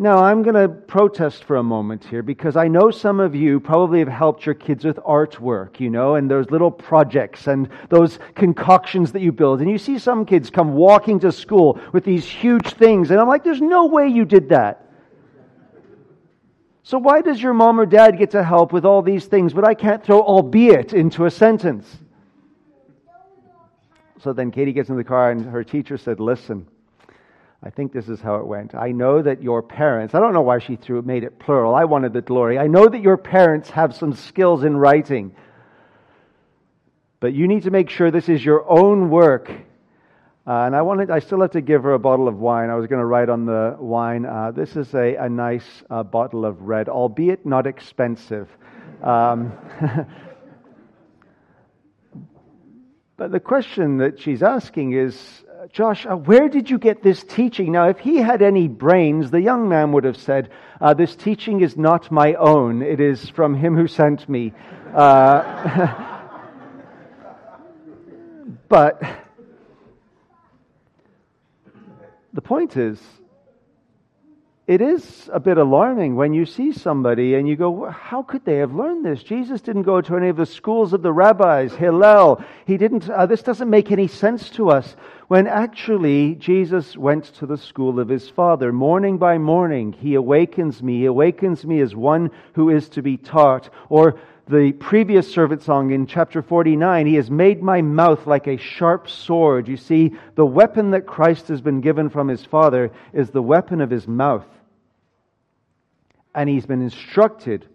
Now, 0.02 0.20
I'm 0.20 0.44
going 0.44 0.56
to 0.56 0.70
protest 0.70 1.44
for 1.44 1.58
a 1.58 1.64
moment 1.64 2.06
here 2.06 2.24
because 2.24 2.56
I 2.56 2.70
know 2.70 2.90
some 2.90 3.20
of 3.20 3.36
you 3.36 3.60
probably 3.60 4.00
have 4.00 4.08
helped 4.08 4.46
your 4.46 4.56
kids 4.56 4.86
with 4.86 4.96
artwork, 4.96 5.82
you 5.82 5.90
know, 5.90 6.16
and 6.16 6.32
those 6.32 6.50
little 6.50 6.72
projects 6.72 7.48
and 7.48 7.68
those 7.90 8.18
concoctions 8.34 9.12
that 9.12 9.22
you 9.22 9.34
build. 9.34 9.60
And 9.60 9.70
you 9.70 9.78
see 9.78 10.00
some 10.00 10.26
kids 10.26 10.50
come 10.50 10.72
walking 10.72 11.20
to 11.20 11.34
school 11.34 11.82
with 11.92 12.06
these 12.06 12.26
huge 12.26 12.76
things, 12.76 13.12
and 13.12 13.20
I'm 13.20 13.28
like, 13.28 13.44
there's 13.44 13.60
no 13.60 13.88
way 13.88 14.08
you 14.08 14.24
did 14.24 14.48
that. 14.50 14.86
So, 16.84 16.98
why 16.98 17.20
does 17.20 17.42
your 17.42 17.54
mom 17.54 17.78
or 17.78 17.86
dad 17.86 18.18
get 18.18 18.32
to 18.32 18.42
help 18.42 18.72
with 18.72 18.86
all 18.86 19.02
these 19.02 19.26
things, 19.26 19.52
but 19.52 19.68
I 19.68 19.74
can't 19.74 20.02
throw 20.02 20.22
albeit 20.22 20.94
into 20.94 21.26
a 21.26 21.30
sentence? 21.30 21.86
So 24.22 24.32
then 24.32 24.50
Katie 24.50 24.72
gets 24.72 24.88
in 24.88 24.96
the 24.96 25.04
car, 25.04 25.32
and 25.32 25.46
her 25.46 25.66
teacher 25.66 25.98
said, 25.98 26.22
Listen, 26.22 26.68
I 27.62 27.70
think 27.70 27.92
this 27.92 28.08
is 28.08 28.22
how 28.22 28.36
it 28.36 28.48
went. 28.48 28.74
I 28.74 28.92
know 28.92 29.22
that 29.22 29.44
your 29.44 29.62
parents, 29.62 30.16
I 30.16 30.20
don't 30.20 30.34
know 30.34 30.42
why 30.42 30.60
she 30.60 30.78
threw 30.78 31.02
made 31.02 31.26
it 31.26 31.40
plural. 31.40 31.76
I 31.76 31.84
wanted 31.84 32.14
the 32.14 32.22
glory. 32.22 32.58
I 32.58 32.68
know 32.68 32.88
that 32.88 33.02
your 33.02 33.18
parents 33.18 33.70
have 33.72 33.94
some 33.96 34.14
skills 34.14 34.64
in 34.64 34.78
writing. 34.78 35.36
But 37.20 37.34
you 37.34 37.50
need 37.50 37.64
to 37.64 37.72
make 37.72 37.90
sure 37.90 38.12
this 38.12 38.30
is 38.30 38.46
your 38.46 38.70
own 38.70 39.10
work. 39.10 39.52
Uh, 40.48 40.66
and 40.66 40.74
I 40.76 40.82
wanted, 40.84 41.12
I 41.12 41.20
still 41.20 41.42
have 41.42 41.52
to 41.52 41.60
give 41.60 41.84
her 41.84 41.94
a 41.94 42.00
bottle 42.00 42.30
of 42.30 42.40
wine. 42.40 42.70
I 42.70 42.76
was 42.76 42.88
going 42.88 43.02
to 43.02 43.06
write 43.06 43.28
on 43.28 43.46
the 43.46 43.76
wine. 43.78 44.26
Uh, 44.26 44.52
this 44.52 44.78
is 44.78 44.94
a, 44.96 45.16
a 45.16 45.28
nice 45.28 45.84
uh, 45.90 46.02
bottle 46.02 46.46
of 46.46 46.62
red, 46.62 46.88
albeit 46.88 47.46
not 47.46 47.68
expensive. 47.68 48.48
Um, 49.04 49.52
but 53.18 53.34
the 53.34 53.40
question 53.42 53.98
that 53.98 54.22
she's 54.22 54.42
asking 54.42 54.94
is 54.94 55.44
Josh, 55.68 56.06
uh, 56.06 56.16
where 56.16 56.48
did 56.48 56.70
you 56.70 56.78
get 56.78 57.04
this 57.04 57.22
teaching? 57.24 57.74
Now, 57.74 57.90
if 57.90 58.00
he 58.00 58.18
had 58.18 58.42
any 58.42 58.70
brains, 58.70 59.30
the 59.30 59.42
young 59.42 59.68
man 59.68 59.92
would 59.92 60.06
have 60.06 60.16
said, 60.16 60.52
uh, 60.80 60.94
This 60.94 61.18
teaching 61.18 61.60
is 61.60 61.76
not 61.76 62.10
my 62.12 62.36
own, 62.36 62.82
it 62.82 63.02
is 63.02 63.30
from 63.30 63.56
him 63.56 63.76
who 63.76 63.88
sent 63.88 64.30
me. 64.30 64.54
Uh, 64.94 66.16
but 68.70 69.02
the 72.32 72.42
point 72.42 72.78
is, 72.78 73.02
it 74.70 74.82
is 74.82 75.28
a 75.34 75.40
bit 75.40 75.58
alarming 75.58 76.16
when 76.16 76.32
you 76.32 76.46
see 76.46 76.72
somebody 76.72 77.34
and 77.34 77.50
you 77.50 77.56
go, 77.56 77.90
how 77.90 78.22
could 78.22 78.46
they 78.46 78.58
have 78.58 78.76
learned 78.76 79.04
this? 79.04 79.24
Jesus 79.24 79.62
didn't 79.62 79.82
go 79.82 80.00
to 80.00 80.16
any 80.16 80.30
of 80.30 80.38
the 80.38 80.46
schools 80.46 80.94
of 80.94 81.02
the 81.02 81.12
rabbis, 81.12 81.74
Hillel. 81.74 82.44
He 82.68 82.78
didn't, 82.78 83.10
uh, 83.10 83.26
this 83.26 83.42
doesn't 83.42 83.68
make 83.68 83.92
any 83.92 84.08
sense 84.08 84.48
to 84.52 84.70
us. 84.70 84.96
When 85.28 85.48
actually 85.48 86.36
Jesus 86.36 86.96
went 86.96 87.34
to 87.38 87.48
the 87.48 87.58
school 87.58 88.00
of 88.00 88.10
his 88.10 88.30
Father. 88.30 88.72
Morning 88.72 89.18
by 89.18 89.40
morning, 89.40 89.92
he 89.92 90.14
awakens 90.14 90.84
me. 90.84 91.00
He 91.00 91.06
awakens 91.06 91.66
me 91.66 91.82
as 91.82 91.96
one 91.96 92.30
who 92.54 92.70
is 92.70 92.90
to 92.90 93.02
be 93.02 93.18
taught. 93.18 93.72
Or 93.90 94.20
the 94.48 94.74
previous 94.74 95.34
servant 95.34 95.64
song 95.64 95.90
in 95.90 96.06
chapter 96.06 96.44
49, 96.44 97.08
He 97.08 97.16
has 97.16 97.32
made 97.32 97.64
my 97.64 97.82
mouth 97.82 98.28
like 98.28 98.46
a 98.46 98.58
sharp 98.58 99.10
sword. 99.10 99.68
You 99.68 99.78
see, 99.78 100.12
the 100.36 100.46
weapon 100.46 100.92
that 100.92 101.08
Christ 101.08 101.48
has 101.48 101.60
been 101.60 101.82
given 101.82 102.08
from 102.08 102.28
His 102.28 102.46
Father 102.46 102.92
is 103.14 103.32
the 103.32 103.42
weapon 103.42 103.82
of 103.82 103.90
His 103.90 104.08
mouth 104.08 104.46
and 106.40 106.48
he's 106.48 106.66
been 106.66 106.82
instructed 106.82 107.66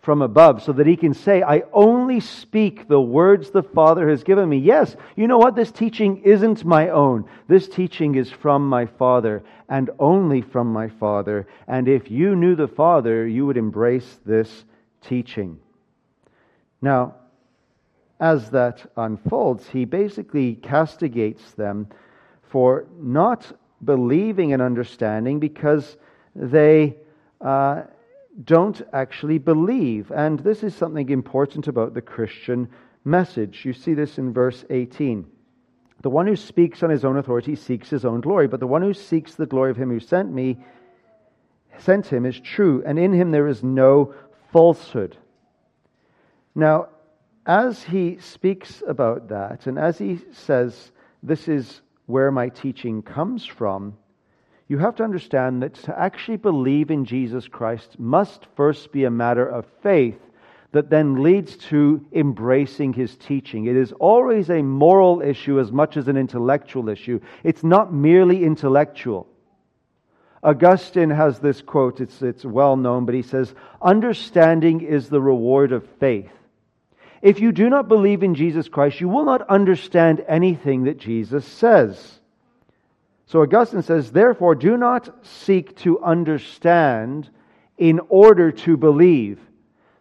from 0.00 0.22
above 0.22 0.62
so 0.62 0.72
that 0.72 0.86
he 0.86 0.96
can 0.96 1.12
say, 1.12 1.42
I 1.42 1.64
only 1.70 2.18
speak 2.20 2.88
the 2.88 2.98
words 2.98 3.50
the 3.50 3.62
Father 3.62 4.08
has 4.08 4.24
given 4.24 4.48
me. 4.48 4.56
Yes, 4.56 4.96
you 5.16 5.28
know 5.28 5.36
what? 5.36 5.54
This 5.54 5.70
teaching 5.70 6.22
isn't 6.22 6.64
my 6.64 6.88
own. 6.88 7.26
This 7.46 7.68
teaching 7.68 8.14
is 8.14 8.30
from 8.30 8.66
my 8.66 8.86
Father 8.86 9.42
and 9.68 9.90
only 9.98 10.40
from 10.40 10.72
my 10.72 10.88
Father. 10.88 11.46
And 11.68 11.88
if 11.88 12.10
you 12.10 12.34
knew 12.34 12.56
the 12.56 12.68
Father, 12.68 13.26
you 13.26 13.44
would 13.44 13.58
embrace 13.58 14.18
this 14.24 14.64
teaching. 15.02 15.58
Now, 16.80 17.16
as 18.18 18.48
that 18.52 18.90
unfolds, 18.96 19.68
he 19.68 19.84
basically 19.84 20.54
castigates 20.54 21.52
them 21.52 21.86
for 22.48 22.86
not 22.98 23.52
believing 23.84 24.54
and 24.54 24.62
understanding 24.62 25.38
because 25.38 25.98
they 26.34 26.96
uh, 27.40 27.82
don't 28.44 28.80
actually 28.92 29.38
believe. 29.38 30.10
And 30.10 30.40
this 30.40 30.62
is 30.62 30.74
something 30.74 31.08
important 31.10 31.68
about 31.68 31.94
the 31.94 32.02
Christian 32.02 32.68
message. 33.04 33.64
You 33.64 33.72
see 33.72 33.94
this 33.94 34.18
in 34.18 34.32
verse 34.32 34.64
18. 34.70 35.26
The 36.02 36.10
one 36.10 36.26
who 36.26 36.36
speaks 36.36 36.82
on 36.82 36.90
his 36.90 37.04
own 37.04 37.18
authority 37.18 37.54
seeks 37.54 37.90
his 37.90 38.04
own 38.04 38.20
glory, 38.20 38.48
but 38.48 38.60
the 38.60 38.66
one 38.66 38.82
who 38.82 38.94
seeks 38.94 39.34
the 39.34 39.46
glory 39.46 39.70
of 39.70 39.76
him 39.76 39.90
who 39.90 40.00
sent 40.00 40.32
me, 40.32 40.58
sent 41.78 42.06
him 42.06 42.24
is 42.24 42.40
true, 42.40 42.82
and 42.86 42.98
in 42.98 43.12
him 43.12 43.30
there 43.30 43.48
is 43.48 43.62
no 43.62 44.14
falsehood. 44.50 45.16
Now, 46.54 46.88
as 47.46 47.82
he 47.82 48.18
speaks 48.18 48.82
about 48.86 49.28
that, 49.28 49.66
and 49.66 49.78
as 49.78 49.98
he 49.98 50.20
says, 50.32 50.92
This 51.22 51.48
is 51.48 51.82
where 52.06 52.30
my 52.30 52.48
teaching 52.48 53.02
comes 53.02 53.44
from, 53.44 53.96
you 54.70 54.78
have 54.78 54.94
to 54.94 55.02
understand 55.02 55.64
that 55.64 55.74
to 55.74 55.98
actually 55.98 56.36
believe 56.36 56.92
in 56.92 57.04
Jesus 57.04 57.48
Christ 57.48 57.98
must 57.98 58.46
first 58.54 58.92
be 58.92 59.02
a 59.02 59.10
matter 59.10 59.44
of 59.44 59.66
faith 59.82 60.20
that 60.70 60.88
then 60.88 61.24
leads 61.24 61.56
to 61.56 62.06
embracing 62.12 62.92
his 62.92 63.16
teaching. 63.16 63.66
It 63.66 63.74
is 63.74 63.90
always 63.90 64.48
a 64.48 64.62
moral 64.62 65.22
issue 65.22 65.58
as 65.58 65.72
much 65.72 65.96
as 65.96 66.06
an 66.06 66.16
intellectual 66.16 66.88
issue. 66.88 67.18
It's 67.42 67.64
not 67.64 67.92
merely 67.92 68.44
intellectual. 68.44 69.26
Augustine 70.40 71.10
has 71.10 71.40
this 71.40 71.62
quote, 71.62 72.00
it's, 72.00 72.22
it's 72.22 72.44
well 72.44 72.76
known, 72.76 73.06
but 73.06 73.16
he 73.16 73.22
says, 73.22 73.52
Understanding 73.82 74.82
is 74.82 75.08
the 75.08 75.20
reward 75.20 75.72
of 75.72 75.84
faith. 75.98 76.30
If 77.22 77.40
you 77.40 77.50
do 77.50 77.68
not 77.68 77.88
believe 77.88 78.22
in 78.22 78.36
Jesus 78.36 78.68
Christ, 78.68 79.00
you 79.00 79.08
will 79.08 79.24
not 79.24 79.50
understand 79.50 80.24
anything 80.28 80.84
that 80.84 80.96
Jesus 80.96 81.44
says. 81.44 82.19
So 83.30 83.42
Augustine 83.42 83.82
says, 83.82 84.10
therefore, 84.10 84.56
do 84.56 84.76
not 84.76 85.24
seek 85.24 85.76
to 85.82 86.02
understand 86.02 87.30
in 87.78 88.00
order 88.08 88.50
to 88.50 88.76
believe, 88.76 89.38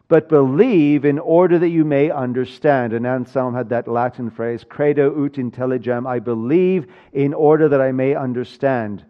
but 0.07 0.29
believe 0.29 1.05
in 1.05 1.19
order 1.19 1.59
that 1.59 1.69
you 1.69 1.85
may 1.85 2.09
understand. 2.09 2.91
And 2.91 3.05
Anselm 3.05 3.53
had 3.53 3.69
that 3.69 3.87
Latin 3.87 4.31
phrase, 4.31 4.65
credo 4.67 5.25
ut 5.25 5.33
intelligam, 5.33 6.07
I 6.07 6.17
believe 6.17 6.87
in 7.13 7.35
order 7.35 7.69
that 7.69 7.79
I 7.79 7.91
may 7.91 8.15
understand. 8.15 9.05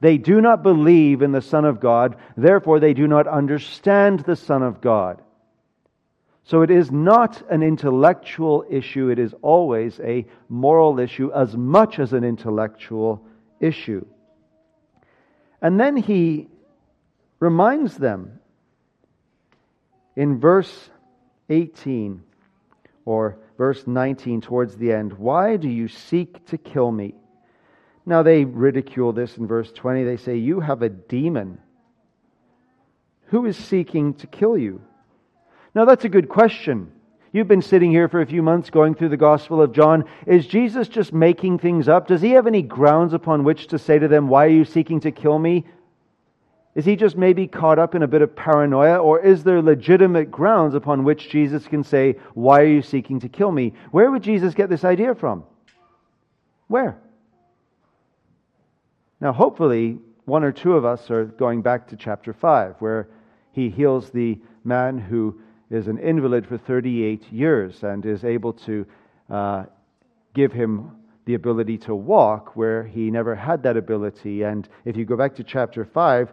They 0.00 0.16
do 0.16 0.40
not 0.40 0.62
believe 0.62 1.20
in 1.20 1.32
the 1.32 1.42
Son 1.42 1.64
of 1.64 1.80
God, 1.80 2.14
therefore 2.36 2.78
they 2.78 2.94
do 2.94 3.08
not 3.08 3.26
understand 3.26 4.20
the 4.20 4.36
Son 4.36 4.62
of 4.62 4.80
God. 4.80 5.20
So 6.50 6.62
it 6.62 6.72
is 6.72 6.90
not 6.90 7.48
an 7.48 7.62
intellectual 7.62 8.64
issue, 8.68 9.08
it 9.08 9.20
is 9.20 9.32
always 9.40 10.00
a 10.00 10.26
moral 10.48 10.98
issue 10.98 11.30
as 11.32 11.56
much 11.56 12.00
as 12.00 12.12
an 12.12 12.24
intellectual 12.24 13.24
issue. 13.60 14.04
And 15.62 15.78
then 15.78 15.96
he 15.96 16.48
reminds 17.38 17.96
them 17.96 18.40
in 20.16 20.40
verse 20.40 20.90
18 21.50 22.20
or 23.04 23.38
verse 23.56 23.86
19 23.86 24.40
towards 24.40 24.76
the 24.76 24.92
end 24.92 25.12
why 25.12 25.56
do 25.56 25.68
you 25.68 25.86
seek 25.86 26.44
to 26.46 26.58
kill 26.58 26.90
me? 26.90 27.14
Now 28.04 28.24
they 28.24 28.44
ridicule 28.44 29.12
this 29.12 29.36
in 29.36 29.46
verse 29.46 29.70
20. 29.70 30.02
They 30.02 30.16
say, 30.16 30.38
You 30.38 30.58
have 30.58 30.82
a 30.82 30.88
demon. 30.88 31.60
Who 33.26 33.46
is 33.46 33.56
seeking 33.56 34.14
to 34.14 34.26
kill 34.26 34.58
you? 34.58 34.80
Now, 35.74 35.84
that's 35.84 36.04
a 36.04 36.08
good 36.08 36.28
question. 36.28 36.92
You've 37.32 37.48
been 37.48 37.62
sitting 37.62 37.92
here 37.92 38.08
for 38.08 38.20
a 38.20 38.26
few 38.26 38.42
months 38.42 38.70
going 38.70 38.94
through 38.94 39.10
the 39.10 39.16
Gospel 39.16 39.62
of 39.62 39.72
John. 39.72 40.04
Is 40.26 40.46
Jesus 40.46 40.88
just 40.88 41.12
making 41.12 41.58
things 41.58 41.88
up? 41.88 42.08
Does 42.08 42.20
he 42.20 42.30
have 42.30 42.48
any 42.48 42.62
grounds 42.62 43.12
upon 43.12 43.44
which 43.44 43.68
to 43.68 43.78
say 43.78 43.98
to 43.98 44.08
them, 44.08 44.28
Why 44.28 44.46
are 44.46 44.50
you 44.50 44.64
seeking 44.64 44.98
to 45.00 45.12
kill 45.12 45.38
me? 45.38 45.64
Is 46.74 46.84
he 46.84 46.96
just 46.96 47.16
maybe 47.16 47.46
caught 47.46 47.78
up 47.78 47.94
in 47.94 48.02
a 48.02 48.08
bit 48.08 48.22
of 48.22 48.34
paranoia? 48.34 48.98
Or 48.98 49.20
is 49.20 49.44
there 49.44 49.62
legitimate 49.62 50.30
grounds 50.30 50.74
upon 50.74 51.04
which 51.04 51.28
Jesus 51.28 51.68
can 51.68 51.84
say, 51.84 52.16
Why 52.34 52.62
are 52.62 52.66
you 52.66 52.82
seeking 52.82 53.20
to 53.20 53.28
kill 53.28 53.52
me? 53.52 53.74
Where 53.92 54.10
would 54.10 54.22
Jesus 54.22 54.54
get 54.54 54.68
this 54.68 54.84
idea 54.84 55.14
from? 55.14 55.44
Where? 56.66 56.98
Now, 59.20 59.32
hopefully, 59.32 59.98
one 60.24 60.42
or 60.42 60.52
two 60.52 60.74
of 60.74 60.84
us 60.84 61.10
are 61.10 61.26
going 61.26 61.62
back 61.62 61.88
to 61.88 61.96
chapter 61.96 62.32
5, 62.32 62.76
where 62.80 63.08
he 63.52 63.68
heals 63.68 64.10
the 64.10 64.38
man 64.64 64.98
who 64.98 65.40
is 65.70 65.86
an 65.86 65.98
invalid 65.98 66.46
for 66.46 66.58
38 66.58 67.32
years 67.32 67.82
and 67.82 68.04
is 68.04 68.24
able 68.24 68.52
to 68.52 68.84
uh, 69.30 69.64
give 70.34 70.52
him 70.52 70.90
the 71.24 71.34
ability 71.34 71.78
to 71.78 71.94
walk 71.94 72.56
where 72.56 72.84
he 72.84 73.10
never 73.10 73.34
had 73.34 73.62
that 73.62 73.76
ability. 73.76 74.42
And 74.42 74.68
if 74.84 74.96
you 74.96 75.04
go 75.04 75.16
back 75.16 75.36
to 75.36 75.44
chapter 75.44 75.84
5, 75.84 76.32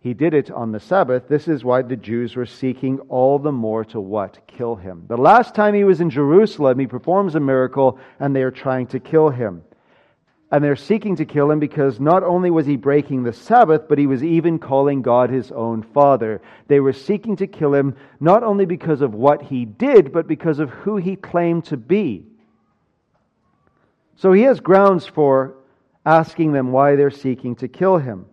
he 0.00 0.14
did 0.14 0.34
it 0.34 0.50
on 0.52 0.70
the 0.70 0.78
Sabbath. 0.78 1.26
This 1.26 1.48
is 1.48 1.64
why 1.64 1.82
the 1.82 1.96
Jews 1.96 2.36
were 2.36 2.46
seeking 2.46 3.00
all 3.08 3.40
the 3.40 3.50
more 3.50 3.84
to 3.86 4.00
what? 4.00 4.46
Kill 4.46 4.76
him. 4.76 5.04
The 5.08 5.16
last 5.16 5.54
time 5.54 5.74
he 5.74 5.82
was 5.82 6.00
in 6.00 6.10
Jerusalem, 6.10 6.78
he 6.78 6.86
performs 6.86 7.34
a 7.34 7.40
miracle 7.40 7.98
and 8.20 8.34
they 8.34 8.42
are 8.42 8.52
trying 8.52 8.86
to 8.88 9.00
kill 9.00 9.30
him. 9.30 9.64
And 10.50 10.62
they're 10.62 10.76
seeking 10.76 11.16
to 11.16 11.24
kill 11.24 11.50
him 11.50 11.58
because 11.58 11.98
not 11.98 12.22
only 12.22 12.50
was 12.50 12.66
he 12.66 12.76
breaking 12.76 13.24
the 13.24 13.32
Sabbath, 13.32 13.88
but 13.88 13.98
he 13.98 14.06
was 14.06 14.22
even 14.22 14.60
calling 14.60 15.02
God 15.02 15.28
his 15.28 15.50
own 15.50 15.82
Father. 15.82 16.40
They 16.68 16.78
were 16.78 16.92
seeking 16.92 17.36
to 17.36 17.48
kill 17.48 17.74
him 17.74 17.96
not 18.20 18.44
only 18.44 18.64
because 18.64 19.00
of 19.00 19.14
what 19.14 19.42
he 19.42 19.64
did, 19.64 20.12
but 20.12 20.28
because 20.28 20.60
of 20.60 20.70
who 20.70 20.98
he 20.98 21.16
claimed 21.16 21.64
to 21.66 21.76
be. 21.76 22.24
So 24.16 24.32
he 24.32 24.42
has 24.42 24.60
grounds 24.60 25.04
for 25.04 25.56
asking 26.04 26.52
them 26.52 26.70
why 26.70 26.94
they're 26.94 27.10
seeking 27.10 27.56
to 27.56 27.68
kill 27.68 27.98
him. 27.98 28.26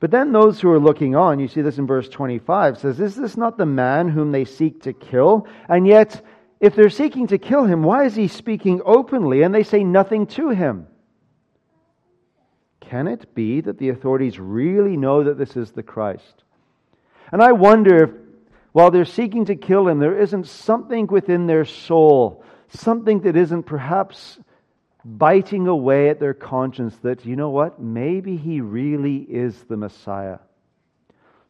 But 0.00 0.10
then 0.10 0.32
those 0.32 0.60
who 0.60 0.70
are 0.70 0.80
looking 0.80 1.14
on, 1.14 1.40
you 1.40 1.48
see 1.48 1.60
this 1.60 1.78
in 1.78 1.86
verse 1.86 2.08
25, 2.08 2.78
says, 2.78 3.00
Is 3.00 3.16
this 3.16 3.36
not 3.36 3.58
the 3.58 3.66
man 3.66 4.08
whom 4.08 4.32
they 4.32 4.44
seek 4.44 4.82
to 4.82 4.92
kill? 4.92 5.46
And 5.68 5.86
yet, 5.86 6.24
if 6.60 6.74
they're 6.74 6.90
seeking 6.90 7.26
to 7.28 7.38
kill 7.38 7.64
him, 7.64 7.82
why 7.82 8.04
is 8.04 8.14
he 8.14 8.28
speaking 8.28 8.80
openly 8.84 9.42
and 9.42 9.54
they 9.54 9.64
say 9.64 9.84
nothing 9.84 10.26
to 10.28 10.50
him? 10.50 10.86
Can 12.88 13.06
it 13.06 13.34
be 13.34 13.60
that 13.60 13.76
the 13.76 13.90
authorities 13.90 14.38
really 14.38 14.96
know 14.96 15.24
that 15.24 15.36
this 15.36 15.56
is 15.56 15.72
the 15.72 15.82
Christ? 15.82 16.44
And 17.30 17.42
I 17.42 17.52
wonder 17.52 18.04
if, 18.04 18.10
while 18.72 18.90
they're 18.90 19.04
seeking 19.04 19.44
to 19.46 19.56
kill 19.56 19.86
him, 19.86 19.98
there 19.98 20.18
isn't 20.18 20.46
something 20.46 21.06
within 21.06 21.46
their 21.46 21.66
soul, 21.66 22.42
something 22.68 23.20
that 23.20 23.36
isn't 23.36 23.64
perhaps 23.64 24.38
biting 25.04 25.66
away 25.66 26.08
at 26.08 26.18
their 26.18 26.32
conscience 26.32 26.96
that, 27.02 27.26
you 27.26 27.36
know 27.36 27.50
what, 27.50 27.78
maybe 27.78 28.36
he 28.38 28.62
really 28.62 29.18
is 29.18 29.64
the 29.64 29.76
Messiah. 29.76 30.38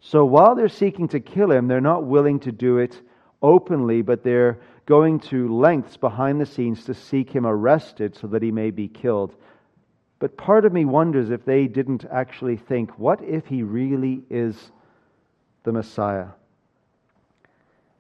So 0.01 0.25
while 0.25 0.57
they're 0.57 0.69
seeking 0.69 1.07
to 1.09 1.21
kill 1.21 1.53
him, 1.53 1.69
they're 1.69 1.81
not 1.81 2.05
willing 2.05 2.41
to 2.41 2.53
do 2.53 2.79
it 2.79 3.01
openly, 3.43 4.03
but 4.03 4.25
they're 4.25 4.59
going 4.87 5.21
to 5.21 5.57
lengths 5.57 5.97
behind 5.97 6.41
the 6.41 6.47
scenes 6.47 6.85
to 6.87 6.95
seek 6.95 7.31
him 7.31 7.47
arrested 7.47 8.17
so 8.17 8.27
that 8.29 8.43
he 8.43 8.51
may 8.51 8.71
be 8.71 8.89
killed. 8.89 9.37
But 10.19 10.37
part 10.37 10.65
of 10.65 10.73
me 10.73 10.85
wonders 10.85 11.31
if 11.31 11.45
they 11.45 11.67
didn't 11.67 12.05
actually 12.11 12.57
think, 12.57 12.99
what 12.99 13.23
if 13.23 13.47
he 13.47 13.63
really 13.63 14.23
is 14.31 14.73
the 15.63 15.73
Messiah? 15.73 16.29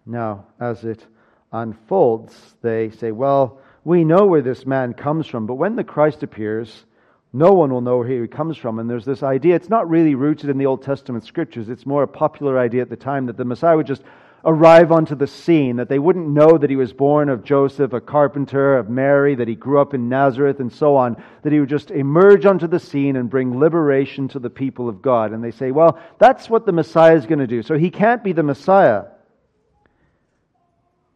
Now, 0.05 0.47
as 0.59 0.85
it 0.85 1.07
unfolds, 1.53 2.57
they 2.63 2.91
say, 2.91 3.13
well, 3.13 3.61
we 3.85 4.05
know 4.05 4.27
where 4.27 4.43
this 4.43 4.67
man 4.67 4.95
comes 4.95 5.27
from, 5.27 5.47
but 5.47 5.55
when 5.55 5.77
the 5.77 5.85
Christ 5.85 6.23
appears, 6.23 6.85
no 7.33 7.53
one 7.53 7.73
will 7.73 7.81
know 7.81 7.99
where 7.99 8.09
he 8.09 8.27
comes 8.27 8.57
from. 8.57 8.79
And 8.79 8.89
there's 8.89 9.05
this 9.05 9.23
idea, 9.23 9.55
it's 9.55 9.69
not 9.69 9.89
really 9.89 10.15
rooted 10.15 10.51
in 10.51 10.59
the 10.59 10.67
Old 10.67 10.83
Testament 10.83 11.25
scriptures, 11.25 11.69
it's 11.69 11.87
more 11.87 12.03
a 12.03 12.09
popular 12.09 12.59
idea 12.59 12.83
at 12.83 12.91
the 12.91 12.97
time 12.97 13.27
that 13.27 13.37
the 13.37 13.45
Messiah 13.45 13.77
would 13.77 13.87
just 13.87 14.03
arrive 14.45 14.93
onto 14.93 15.15
the 15.15 15.27
scene, 15.27 15.77
that 15.77 15.89
they 15.89 15.99
wouldn't 15.99 16.29
know 16.29 16.59
that 16.59 16.71
he 16.71 16.77
was 16.77 16.93
born 16.93 17.29
of 17.29 17.45
Joseph, 17.45 17.93
a 17.93 18.01
carpenter, 18.01 18.77
of 18.77 18.89
Mary, 18.89 19.35
that 19.35 19.49
he 19.49 19.55
grew 19.55 19.81
up 19.81 19.95
in 19.95 20.09
Nazareth, 20.09 20.61
and 20.61 20.73
so 20.73 20.97
on, 20.97 21.23
that 21.43 21.53
he 21.53 21.61
would 21.61 21.69
just 21.69 21.91
emerge 21.91 22.47
onto 22.47 22.67
the 22.67 22.81
scene 22.81 23.17
and 23.17 23.31
bring 23.31 23.59
liberation 23.59 24.29
to 24.29 24.39
the 24.39 24.51
people 24.51 24.89
of 24.89 25.03
God. 25.03 25.33
And 25.33 25.43
they 25.43 25.51
say, 25.51 25.71
well, 25.71 25.99
that's 26.19 26.49
what 26.49 26.67
the 26.67 26.73
Messiah 26.73 27.17
is 27.17 27.27
going 27.27 27.41
to 27.41 27.47
do. 27.47 27.63
So 27.63 27.77
he 27.77 27.91
can't 27.91 28.25
be 28.25 28.33
the 28.33 28.43
Messiah. 28.43 29.05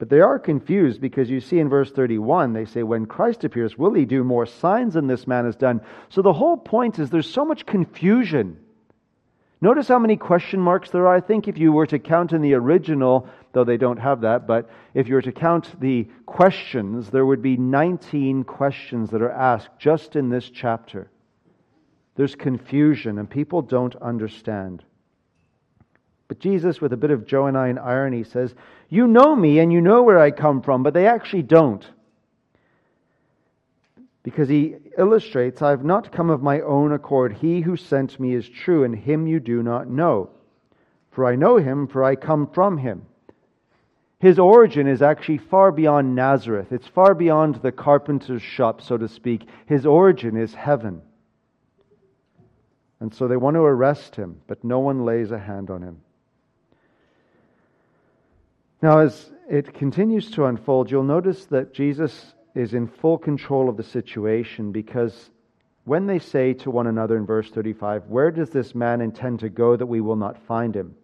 But 0.03 0.11
they 0.11 0.21
are 0.21 0.41
confused 0.41 1.01
because 1.01 1.31
you 1.31 1.41
see 1.41 1.61
in 1.61 1.69
verse 1.69 1.93
31, 1.93 2.53
they 2.53 2.65
say, 2.65 2.83
When 2.83 3.07
Christ 3.07 3.45
appears, 3.45 3.79
will 3.79 3.95
he 3.95 4.05
do 4.05 4.25
more 4.25 4.47
signs 4.47 4.95
than 4.95 5.07
this 5.07 5.29
man 5.29 5.45
has 5.45 5.55
done? 5.55 5.81
So 6.09 6.23
the 6.23 6.33
whole 6.33 6.57
point 6.57 6.99
is 6.99 7.09
there's 7.09 7.33
so 7.33 7.45
much 7.45 7.67
confusion 7.67 8.59
Notice 9.63 9.87
how 9.87 10.01
many 10.01 10.17
question 10.17 10.59
marks 10.59 10.91
there 10.91 11.07
are. 11.07 11.15
I 11.15 11.21
think 11.21 11.47
if 11.47 11.57
you 11.57 11.71
were 11.71 11.87
to 11.87 12.01
count 12.01 12.33
in 12.33 12.43
the 12.43 12.55
original, 12.55 13.29
though 13.53 13.63
they 13.63 13.77
don't 13.77 13.99
have 13.99 14.23
that, 14.23 14.45
but 14.45 14.69
if 14.93 15.07
you 15.07 15.15
were 15.15 15.23
to 15.23 15.31
count 15.31 15.81
the 15.81 16.09
questions, 16.27 17.11
there 17.11 17.25
would 17.25 17.43
be 17.43 17.57
19 17.57 18.43
questions 18.43 19.11
that 19.11 19.23
are 19.23 19.31
asked 19.31 19.71
just 19.79 20.17
in 20.17 20.31
this 20.31 20.51
chapter. 20.51 21.13
There's 22.17 22.35
confusion 22.35 23.21
and 23.21 23.31
people 23.31 23.63
don't 23.63 23.95
understand. 23.97 24.83
But 26.27 26.41
Jesus, 26.41 26.81
with 26.81 26.93
a 26.93 26.97
bit 26.97 27.13
of 27.13 27.25
Johannine 27.25 27.79
irony, 27.79 28.25
says, 28.25 28.57
You 28.89 29.07
know 29.07 29.37
me 29.37 29.61
and 29.61 29.73
you 29.73 29.81
know 29.81 30.03
where 30.03 30.19
I 30.19 30.33
come 30.33 30.61
from, 30.61 30.83
but 30.83 30.93
they 30.93 31.07
actually 31.07 31.43
don't. 31.43 31.89
Because 34.23 34.49
he 34.49 34.77
illustrates, 34.97 35.63
I 35.63 35.71
have 35.71 35.85
not 35.85 36.13
come 36.13 36.31
of 36.31 36.43
my 36.43 36.61
own 36.61 36.93
accord. 36.93 37.33
He 37.33 37.61
who 37.61 37.77
sent 37.77 38.21
me 38.21 38.35
is 38.35 38.49
true, 38.49 38.85
and 38.85 38.95
him 38.95 39.27
you 39.27 39.41
do 39.41 39.63
not 39.63 39.89
know. 39.89 40.31
For 41.11 41.27
I 41.27 41.35
know 41.35 41.57
him, 41.57 41.89
for 41.89 42.05
I 42.05 42.15
come 42.15 42.47
from 42.47 42.79
him. 42.79 43.07
His 44.21 44.39
origin 44.39 44.87
is 44.87 45.03
actually 45.03 45.39
far 45.39 45.73
beyond 45.73 46.15
Nazareth. 46.15 46.71
It's 46.71 46.87
far 46.87 47.15
beyond 47.15 47.57
the 47.57 47.73
carpenter's 47.73 48.43
shop, 48.43 48.81
so 48.81 48.97
to 48.97 49.09
speak. 49.09 49.49
His 49.67 49.85
origin 49.85 50.37
is 50.37 50.55
heaven. 50.55 51.03
And 53.01 53.13
so 53.13 53.27
they 53.27 53.37
want 53.37 53.57
to 53.57 53.63
arrest 53.63 54.15
him, 54.15 54.41
but 54.47 54.63
no 54.63 54.79
one 54.79 55.05
lays 55.05 55.33
a 55.33 55.39
hand 55.39 55.71
on 55.71 55.83
him. 55.83 56.01
Now, 58.81 58.99
as 58.99 59.33
it 59.51 59.75
continues 59.75 60.31
to 60.33 60.45
unfold, 60.45 60.89
you'll 60.89 61.03
notice 61.03 61.47
that 61.47 61.75
Jesus 61.75 62.35
is 62.55 62.75
in 62.75 62.87
full 62.87 63.19
control 63.19 63.69
of 63.69 63.77
the 63.77 63.83
situation 63.83 64.73
because 64.73 65.31
when 65.85 66.07
they 66.07 66.19
say 66.19 66.55
to 66.55 66.71
one 66.71 66.87
another 66.87 67.17
in 67.17 67.27
verse 67.27 67.51
35, 67.51 68.07
Where 68.07 68.31
does 68.31 68.51
this 68.51 68.75
man 68.75 69.01
intend 69.01 69.41
to 69.41 69.49
go 69.49 69.77
that 69.77 69.87
we 69.87 70.01
will 70.01 70.17
not 70.17 70.39
find 70.47 70.75
him? 70.75 70.95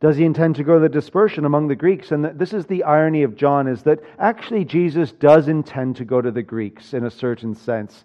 Does 0.00 0.16
he 0.16 0.24
intend 0.24 0.56
to 0.56 0.64
go 0.64 0.74
to 0.74 0.80
the 0.80 0.88
dispersion 0.88 1.44
among 1.44 1.68
the 1.68 1.76
Greeks? 1.76 2.10
And 2.10 2.24
this 2.24 2.54
is 2.54 2.66
the 2.66 2.84
irony 2.84 3.22
of 3.22 3.36
John 3.36 3.68
is 3.68 3.82
that 3.82 4.00
actually 4.18 4.64
Jesus 4.64 5.12
does 5.12 5.46
intend 5.46 5.96
to 5.96 6.06
go 6.06 6.22
to 6.22 6.30
the 6.30 6.42
Greeks 6.42 6.94
in 6.94 7.04
a 7.04 7.10
certain 7.10 7.54
sense. 7.54 8.04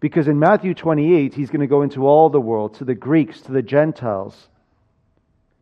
Because 0.00 0.28
in 0.28 0.38
Matthew 0.38 0.72
28, 0.72 1.34
he's 1.34 1.50
going 1.50 1.60
to 1.60 1.66
go 1.66 1.82
into 1.82 2.06
all 2.06 2.30
the 2.30 2.40
world, 2.40 2.74
to 2.74 2.84
the 2.84 2.94
Greeks, 2.94 3.42
to 3.42 3.52
the 3.52 3.62
Gentiles. 3.62 4.48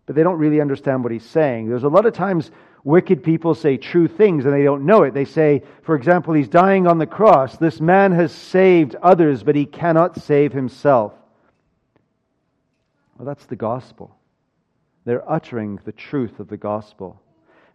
But 0.07 0.14
they 0.14 0.23
don't 0.23 0.38
really 0.38 0.61
understand 0.61 1.03
what 1.03 1.12
he's 1.12 1.27
saying. 1.27 1.68
There's 1.68 1.83
a 1.83 1.88
lot 1.88 2.07
of 2.07 2.14
times 2.14 2.53
wicked 2.85 3.23
people 3.23 3.55
say 3.55 3.77
true 3.77 4.09
things 4.09 4.45
and 4.45 4.55
they 4.55 4.62
don't 4.62 4.87
know 4.87 5.03
it. 5.03 5.14
They 5.14 5.25
say, 5.25 5.62
for 5.83 5.95
example, 5.95 6.35
he's 6.35 6.49
dying 6.49 6.87
on 6.87 6.99
the 6.99 7.07
cross. 7.07 7.57
This 7.57 7.81
man 7.81 8.12
has 8.12 8.33
saved 8.33 8.95
others, 9.03 9.43
but 9.43 9.57
he 9.57 9.67
cannot 9.67 10.21
save 10.23 10.53
himself. 10.53 11.12
Well, 13.17 13.27
that's 13.27 13.47
the 13.47 13.57
gospel. 13.57 14.17
They're 15.05 15.29
uttering 15.31 15.81
the 15.85 15.93
truth 15.93 16.38
of 16.38 16.49
the 16.49 16.57
gospel. 16.57 17.21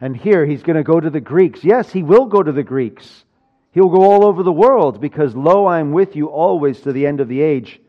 And 0.00 0.16
here 0.16 0.46
he's 0.46 0.62
going 0.62 0.76
to 0.76 0.82
go 0.82 1.00
to 1.00 1.10
the 1.10 1.20
Greeks. 1.20 1.64
Yes, 1.64 1.92
he 1.92 2.02
will 2.02 2.26
go 2.26 2.42
to 2.42 2.52
the 2.52 2.62
Greeks. 2.62 3.24
He'll 3.72 3.88
go 3.88 4.02
all 4.02 4.24
over 4.24 4.42
the 4.42 4.52
world 4.52 5.00
because, 5.00 5.34
lo, 5.34 5.66
I 5.66 5.80
am 5.80 5.92
with 5.92 6.16
you 6.16 6.26
always 6.26 6.80
to 6.82 6.92
the 6.92 7.06
end 7.06 7.20
of 7.20 7.28
the 7.28 7.42
age. 7.42 7.80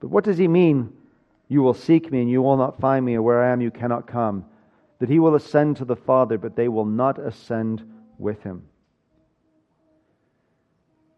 But 0.00 0.08
what 0.08 0.24
does 0.24 0.38
he 0.38 0.48
mean? 0.48 0.92
You 1.48 1.62
will 1.62 1.74
seek 1.74 2.10
me 2.10 2.20
and 2.20 2.30
you 2.30 2.42
will 2.42 2.56
not 2.56 2.80
find 2.80 3.04
me, 3.04 3.14
or 3.14 3.22
where 3.22 3.44
I 3.44 3.52
am 3.52 3.60
you 3.60 3.70
cannot 3.70 4.06
come 4.06 4.46
that 5.04 5.12
he 5.12 5.18
will 5.18 5.34
ascend 5.34 5.76
to 5.76 5.84
the 5.84 5.94
Father, 5.94 6.38
but 6.38 6.56
they 6.56 6.66
will 6.66 6.86
not 6.86 7.18
ascend 7.18 7.82
with 8.16 8.42
him. 8.42 8.62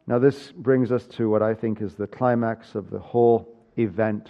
Now, 0.08 0.18
this 0.18 0.50
brings 0.50 0.90
us 0.90 1.06
to 1.10 1.30
what 1.30 1.40
I 1.40 1.54
think 1.54 1.80
is 1.80 1.94
the 1.94 2.08
climax 2.08 2.74
of 2.74 2.90
the 2.90 2.98
whole 2.98 3.56
event. 3.78 4.28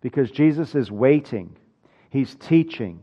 Because 0.00 0.30
Jesus 0.30 0.76
is 0.76 0.92
waiting, 0.92 1.56
he's 2.08 2.36
teaching. 2.36 3.00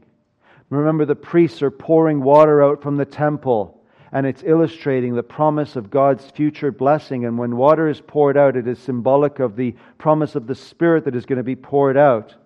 Remember, 0.70 1.04
the 1.04 1.14
priests 1.14 1.62
are 1.62 1.70
pouring 1.70 2.24
water 2.24 2.64
out 2.64 2.82
from 2.82 2.96
the 2.96 3.04
temple, 3.04 3.84
and 4.14 4.26
it's 4.26 4.44
illustrating 4.46 5.14
the 5.14 5.24
promise 5.24 5.76
of 5.76 5.92
God's 5.92 6.24
future 6.32 6.72
blessing. 6.72 7.26
And 7.26 7.38
when 7.38 7.58
water 7.58 7.90
is 7.90 8.00
poured 8.00 8.38
out, 8.38 8.56
it 8.56 8.66
is 8.66 8.80
symbolic 8.80 9.40
of 9.40 9.58
the 9.58 9.76
promise 9.98 10.36
of 10.36 10.48
the 10.48 10.56
Spirit 10.56 11.04
that 11.04 11.18
is 11.18 11.26
going 11.26 11.36
to 11.36 11.44
be 11.44 11.58
poured 11.58 11.98
out. 11.98 12.38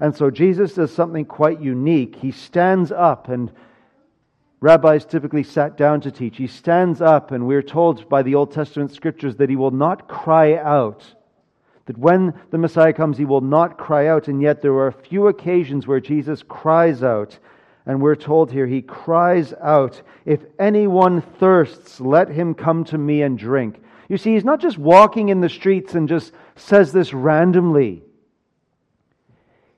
And 0.00 0.14
so 0.14 0.30
Jesus 0.30 0.74
does 0.74 0.92
something 0.92 1.24
quite 1.24 1.60
unique. 1.60 2.16
He 2.16 2.30
stands 2.30 2.92
up, 2.92 3.28
and 3.28 3.50
rabbis 4.60 5.06
typically 5.06 5.42
sat 5.42 5.76
down 5.76 6.02
to 6.02 6.10
teach. 6.10 6.36
He 6.36 6.46
stands 6.46 7.00
up, 7.00 7.30
and 7.30 7.46
we're 7.46 7.62
told 7.62 8.08
by 8.08 8.22
the 8.22 8.34
Old 8.34 8.52
Testament 8.52 8.92
scriptures 8.92 9.36
that 9.36 9.48
he 9.48 9.56
will 9.56 9.70
not 9.70 10.08
cry 10.08 10.56
out. 10.56 11.04
That 11.86 11.98
when 11.98 12.34
the 12.50 12.58
Messiah 12.58 12.92
comes, 12.92 13.16
he 13.16 13.24
will 13.24 13.40
not 13.40 13.78
cry 13.78 14.08
out. 14.08 14.28
And 14.28 14.42
yet 14.42 14.60
there 14.60 14.74
are 14.74 14.88
a 14.88 14.92
few 14.92 15.28
occasions 15.28 15.86
where 15.86 16.00
Jesus 16.00 16.42
cries 16.42 17.02
out. 17.02 17.38
And 17.86 18.02
we're 18.02 18.16
told 18.16 18.50
here, 18.50 18.66
he 18.66 18.82
cries 18.82 19.54
out, 19.62 20.02
If 20.24 20.40
anyone 20.58 21.20
thirsts, 21.20 22.00
let 22.00 22.28
him 22.28 22.54
come 22.54 22.84
to 22.86 22.98
me 22.98 23.22
and 23.22 23.38
drink. 23.38 23.80
You 24.08 24.18
see, 24.18 24.34
he's 24.34 24.44
not 24.44 24.60
just 24.60 24.76
walking 24.76 25.28
in 25.28 25.40
the 25.40 25.48
streets 25.48 25.94
and 25.94 26.08
just 26.08 26.32
says 26.56 26.92
this 26.92 27.14
randomly. 27.14 28.02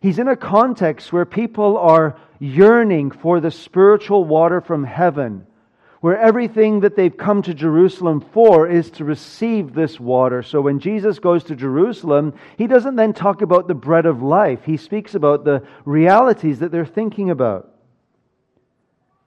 He's 0.01 0.19
in 0.19 0.29
a 0.29 0.37
context 0.37 1.13
where 1.13 1.25
people 1.25 1.77
are 1.77 2.19
yearning 2.39 3.11
for 3.11 3.41
the 3.41 3.51
spiritual 3.51 4.25
water 4.25 4.61
from 4.61 4.85
heaven, 4.85 5.47
where 6.01 6.17
everything 6.17 6.81
that 6.81 6.95
they've 6.95 7.17
come 7.17 7.43
to 7.43 7.55
Jerusalem 7.55 8.21
for 8.33 8.69
is 8.69 8.93
to 8.93 9.05
receive 9.05 9.75
this 9.75 9.99
water. 9.99 10.45
So 10.45 10.61
when 10.61 10.79
Jesus 10.79 11.19
goes 11.19 11.43
to 11.45 11.57
Jerusalem, 11.57 12.35
he 12.57 12.69
doesn't 12.69 12.95
then 12.95 13.13
talk 13.13 13.43
about 13.43 13.67
the 13.67 13.75
bread 13.75 14.07
of 14.07 14.23
life, 14.23 14.61
he 14.65 14.77
speaks 14.77 15.17
about 15.17 15.45
the 15.45 15.67
realities 15.85 16.61
that 16.61 16.71
they're 16.71 16.87
thinking 16.87 17.31
about. 17.31 17.75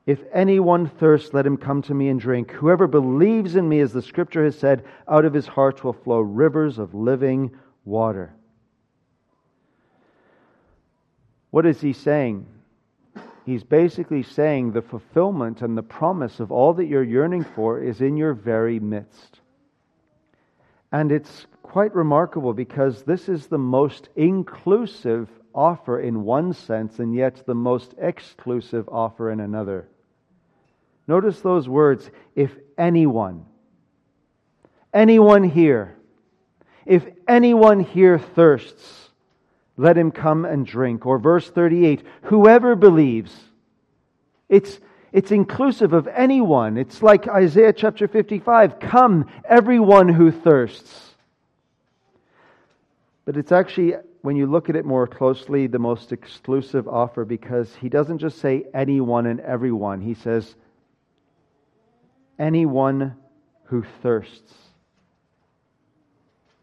If 0.05 0.19
anyone 0.33 0.87
thirsts, 0.87 1.33
let 1.33 1.45
him 1.45 1.57
come 1.57 1.81
to 1.83 1.93
me 1.93 2.07
and 2.09 2.19
drink. 2.19 2.51
Whoever 2.51 2.87
believes 2.87 3.55
in 3.55 3.69
me, 3.69 3.81
as 3.81 3.93
the 3.93 4.01
scripture 4.01 4.43
has 4.45 4.57
said, 4.57 4.83
out 5.07 5.25
of 5.25 5.33
his 5.33 5.45
heart 5.45 5.83
will 5.83 5.93
flow 5.93 6.21
rivers 6.21 6.79
of 6.79 6.95
living 6.95 7.51
water. 7.85 8.33
What 11.51 11.65
is 11.65 11.81
he 11.81 11.93
saying? 11.93 12.47
He's 13.45 13.63
basically 13.63 14.23
saying 14.23 14.71
the 14.71 14.81
fulfillment 14.81 15.61
and 15.61 15.77
the 15.77 15.83
promise 15.83 16.39
of 16.39 16.51
all 16.51 16.73
that 16.73 16.85
you're 16.85 17.03
yearning 17.03 17.43
for 17.43 17.81
is 17.81 18.01
in 18.01 18.17
your 18.17 18.33
very 18.33 18.79
midst. 18.79 19.41
And 20.91 21.11
it's 21.11 21.47
quite 21.61 21.93
remarkable 21.95 22.53
because 22.53 23.03
this 23.03 23.29
is 23.29 23.47
the 23.47 23.57
most 23.57 24.09
inclusive 24.15 25.29
offer 25.53 25.99
in 25.99 26.23
one 26.23 26.53
sense, 26.53 26.99
and 26.99 27.13
yet 27.13 27.45
the 27.45 27.55
most 27.55 27.95
exclusive 27.97 28.87
offer 28.89 29.31
in 29.31 29.39
another. 29.39 29.87
Notice 31.07 31.41
those 31.41 31.67
words 31.67 32.09
if 32.35 32.55
anyone, 32.77 33.45
anyone 34.93 35.43
here, 35.43 35.97
if 36.85 37.05
anyone 37.27 37.81
here 37.81 38.17
thirsts, 38.17 39.10
let 39.81 39.97
him 39.97 40.11
come 40.11 40.45
and 40.45 40.65
drink. 40.65 41.07
Or 41.07 41.17
verse 41.17 41.49
38, 41.49 42.05
whoever 42.23 42.75
believes. 42.75 43.35
It's, 44.47 44.79
it's 45.11 45.31
inclusive 45.31 45.93
of 45.93 46.07
anyone. 46.07 46.77
It's 46.77 47.01
like 47.01 47.27
Isaiah 47.27 47.73
chapter 47.73 48.07
55 48.07 48.79
come, 48.79 49.25
everyone 49.43 50.07
who 50.07 50.31
thirsts. 50.31 51.15
But 53.25 53.37
it's 53.37 53.51
actually, 53.51 53.95
when 54.21 54.35
you 54.35 54.45
look 54.45 54.69
at 54.69 54.75
it 54.75 54.85
more 54.85 55.07
closely, 55.07 55.65
the 55.65 55.79
most 55.79 56.11
exclusive 56.11 56.87
offer 56.87 57.25
because 57.25 57.73
he 57.75 57.89
doesn't 57.89 58.19
just 58.19 58.37
say 58.37 58.65
anyone 58.75 59.25
and 59.25 59.39
everyone. 59.39 59.99
He 59.99 60.13
says 60.13 60.55
anyone 62.37 63.15
who 63.63 63.83
thirsts. 64.03 64.53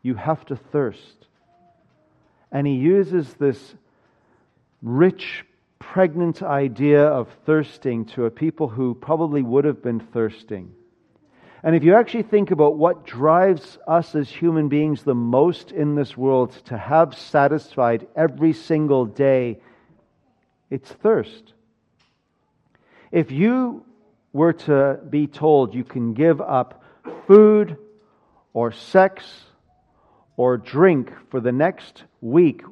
You 0.02 0.14
have 0.14 0.46
to 0.46 0.56
thirst. 0.56 1.17
And 2.50 2.66
he 2.66 2.74
uses 2.74 3.34
this 3.34 3.74
rich, 4.82 5.44
pregnant 5.78 6.42
idea 6.42 7.04
of 7.04 7.28
thirsting 7.44 8.06
to 8.06 8.24
a 8.24 8.30
people 8.30 8.68
who 8.68 8.94
probably 8.94 9.42
would 9.42 9.64
have 9.64 9.82
been 9.82 10.00
thirsting. 10.00 10.72
And 11.62 11.74
if 11.74 11.82
you 11.82 11.94
actually 11.94 12.22
think 12.22 12.50
about 12.50 12.76
what 12.76 13.04
drives 13.04 13.78
us 13.86 14.14
as 14.14 14.28
human 14.28 14.68
beings 14.68 15.02
the 15.02 15.14
most 15.14 15.72
in 15.72 15.96
this 15.96 16.16
world 16.16 16.52
to 16.66 16.78
have 16.78 17.16
satisfied 17.16 18.06
every 18.14 18.52
single 18.52 19.06
day, 19.06 19.60
it's 20.70 20.90
thirst. 20.90 21.54
If 23.10 23.32
you 23.32 23.84
were 24.32 24.52
to 24.52 25.00
be 25.08 25.26
told 25.26 25.74
you 25.74 25.84
can 25.84 26.14
give 26.14 26.40
up 26.40 26.84
food 27.26 27.76
or 28.52 28.70
sex 28.70 29.24
or 30.36 30.58
drink 30.58 31.12
for 31.30 31.40
the 31.40 31.52
next 31.52 32.04
week, 32.20 32.62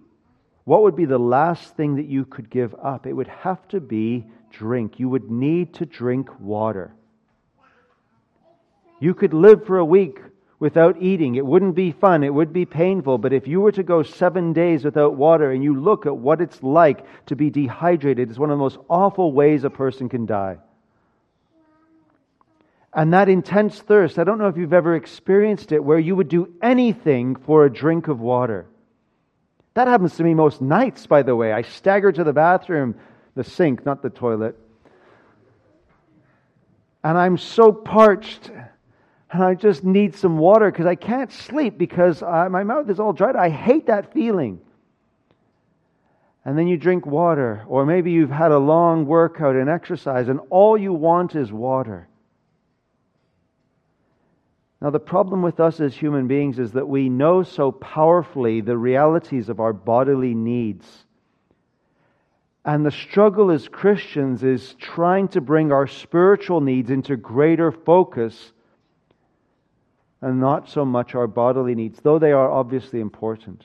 what 0.64 0.82
would 0.82 0.96
be 0.96 1.04
the 1.04 1.18
last 1.18 1.76
thing 1.76 1.96
that 1.96 2.06
you 2.06 2.24
could 2.24 2.50
give 2.50 2.74
up? 2.82 3.06
It 3.06 3.12
would 3.12 3.28
have 3.28 3.66
to 3.68 3.80
be 3.80 4.26
drink. 4.50 4.98
You 4.98 5.08
would 5.08 5.30
need 5.30 5.74
to 5.74 5.86
drink 5.86 6.28
water. 6.40 6.92
You 8.98 9.14
could 9.14 9.34
live 9.34 9.66
for 9.66 9.78
a 9.78 9.84
week 9.84 10.18
without 10.58 11.00
eating. 11.02 11.34
It 11.34 11.44
wouldn't 11.44 11.74
be 11.74 11.92
fun. 11.92 12.24
It 12.24 12.32
would 12.32 12.52
be 12.52 12.64
painful. 12.64 13.18
But 13.18 13.32
if 13.32 13.46
you 13.46 13.60
were 13.60 13.72
to 13.72 13.82
go 13.82 14.02
seven 14.02 14.52
days 14.52 14.84
without 14.84 15.14
water 15.14 15.52
and 15.52 15.62
you 15.62 15.78
look 15.78 16.06
at 16.06 16.16
what 16.16 16.40
it's 16.40 16.62
like 16.62 17.04
to 17.26 17.36
be 17.36 17.50
dehydrated, 17.50 18.30
it's 18.30 18.38
one 18.38 18.50
of 18.50 18.56
the 18.56 18.62
most 18.62 18.78
awful 18.88 19.32
ways 19.32 19.64
a 19.64 19.70
person 19.70 20.08
can 20.08 20.26
die. 20.26 20.56
And 22.92 23.12
that 23.12 23.28
intense 23.28 23.78
thirst, 23.78 24.18
I 24.18 24.24
don't 24.24 24.38
know 24.38 24.48
if 24.48 24.56
you've 24.56 24.72
ever 24.72 24.96
experienced 24.96 25.70
it, 25.70 25.84
where 25.84 25.98
you 25.98 26.16
would 26.16 26.28
do 26.28 26.54
anything 26.62 27.36
for 27.36 27.66
a 27.66 27.72
drink 27.72 28.08
of 28.08 28.20
water. 28.20 28.66
That 29.76 29.88
happens 29.88 30.16
to 30.16 30.24
me 30.24 30.32
most 30.32 30.62
nights, 30.62 31.06
by 31.06 31.22
the 31.22 31.36
way. 31.36 31.52
I 31.52 31.60
stagger 31.60 32.10
to 32.10 32.24
the 32.24 32.32
bathroom, 32.32 32.94
the 33.34 33.44
sink, 33.44 33.84
not 33.84 34.00
the 34.00 34.08
toilet. 34.08 34.58
And 37.04 37.18
I'm 37.18 37.36
so 37.36 37.72
parched. 37.72 38.50
and 39.30 39.44
I 39.44 39.52
just 39.52 39.84
need 39.84 40.14
some 40.14 40.38
water 40.38 40.70
because 40.70 40.86
I 40.86 40.94
can't 40.94 41.30
sleep 41.30 41.76
because 41.76 42.22
I, 42.22 42.48
my 42.48 42.64
mouth 42.64 42.88
is 42.88 42.98
all 42.98 43.12
dried. 43.12 43.36
I 43.36 43.50
hate 43.50 43.88
that 43.88 44.14
feeling. 44.14 44.62
And 46.46 46.56
then 46.56 46.68
you 46.68 46.78
drink 46.78 47.04
water, 47.04 47.62
or 47.68 47.84
maybe 47.84 48.12
you've 48.12 48.30
had 48.30 48.52
a 48.52 48.58
long 48.58 49.04
workout 49.04 49.56
and 49.56 49.68
exercise, 49.68 50.28
and 50.28 50.40
all 50.48 50.78
you 50.78 50.94
want 50.94 51.34
is 51.34 51.52
water. 51.52 52.08
Now, 54.80 54.90
the 54.90 55.00
problem 55.00 55.42
with 55.42 55.58
us 55.58 55.80
as 55.80 55.94
human 55.94 56.26
beings 56.26 56.58
is 56.58 56.72
that 56.72 56.88
we 56.88 57.08
know 57.08 57.42
so 57.42 57.72
powerfully 57.72 58.60
the 58.60 58.76
realities 58.76 59.48
of 59.48 59.58
our 59.58 59.72
bodily 59.72 60.34
needs. 60.34 61.06
And 62.64 62.84
the 62.84 62.90
struggle 62.90 63.50
as 63.50 63.68
Christians 63.68 64.42
is 64.42 64.74
trying 64.74 65.28
to 65.28 65.40
bring 65.40 65.72
our 65.72 65.86
spiritual 65.86 66.60
needs 66.60 66.90
into 66.90 67.16
greater 67.16 67.72
focus 67.72 68.52
and 70.20 70.40
not 70.40 70.68
so 70.68 70.84
much 70.84 71.14
our 71.14 71.26
bodily 71.26 71.74
needs, 71.74 72.00
though 72.02 72.18
they 72.18 72.32
are 72.32 72.50
obviously 72.50 73.00
important. 73.00 73.64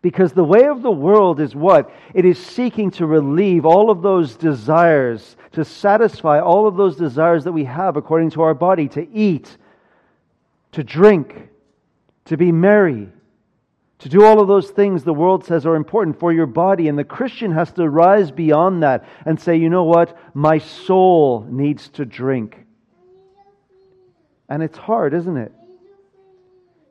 Because 0.00 0.32
the 0.32 0.44
way 0.44 0.68
of 0.68 0.82
the 0.82 0.90
world 0.90 1.40
is 1.40 1.56
what? 1.56 1.92
It 2.14 2.24
is 2.24 2.38
seeking 2.38 2.90
to 2.92 3.06
relieve 3.06 3.66
all 3.66 3.90
of 3.90 4.00
those 4.00 4.36
desires, 4.36 5.36
to 5.52 5.64
satisfy 5.64 6.40
all 6.40 6.68
of 6.68 6.76
those 6.76 6.96
desires 6.96 7.44
that 7.44 7.52
we 7.52 7.64
have 7.64 7.96
according 7.96 8.30
to 8.30 8.42
our 8.42 8.54
body, 8.54 8.88
to 8.88 9.10
eat, 9.12 9.56
to 10.78 10.84
drink, 10.84 11.48
to 12.26 12.36
be 12.36 12.52
merry, 12.52 13.08
to 13.98 14.08
do 14.08 14.24
all 14.24 14.38
of 14.38 14.46
those 14.46 14.70
things 14.70 15.02
the 15.02 15.12
world 15.12 15.44
says 15.44 15.66
are 15.66 15.74
important 15.74 16.20
for 16.20 16.32
your 16.32 16.46
body. 16.46 16.86
And 16.86 16.96
the 16.96 17.02
Christian 17.02 17.50
has 17.50 17.72
to 17.72 17.90
rise 17.90 18.30
beyond 18.30 18.84
that 18.84 19.04
and 19.26 19.40
say, 19.40 19.56
you 19.56 19.70
know 19.70 19.82
what? 19.82 20.16
My 20.34 20.58
soul 20.58 21.44
needs 21.50 21.88
to 21.94 22.04
drink. 22.04 22.64
And 24.48 24.62
it's 24.62 24.78
hard, 24.78 25.14
isn't 25.14 25.36
it? 25.36 25.50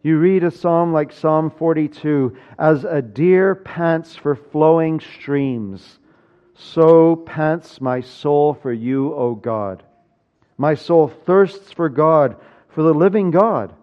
You 0.03 0.17
read 0.17 0.43
a 0.43 0.51
psalm 0.51 0.91
like 0.91 1.13
Psalm 1.13 1.49
42 1.49 2.35
as 2.59 2.83
a 2.83 3.01
deer 3.01 3.55
pants 3.55 4.17
for 4.17 4.35
flowing 4.35 4.99
streams, 4.99 5.99
so 6.55 7.15
pants 7.15 7.79
my 7.79 8.01
soul 8.01 8.53
for 8.53 8.73
you, 8.73 9.13
O 9.13 9.33
God. 9.33 9.81
My 10.57 10.75
soul 10.75 11.07
thirsts 11.07 11.71
for 11.71 11.87
God, 11.87 12.35
for 12.67 12.83
the 12.83 12.93
living 12.93 13.31
God. 13.31 13.73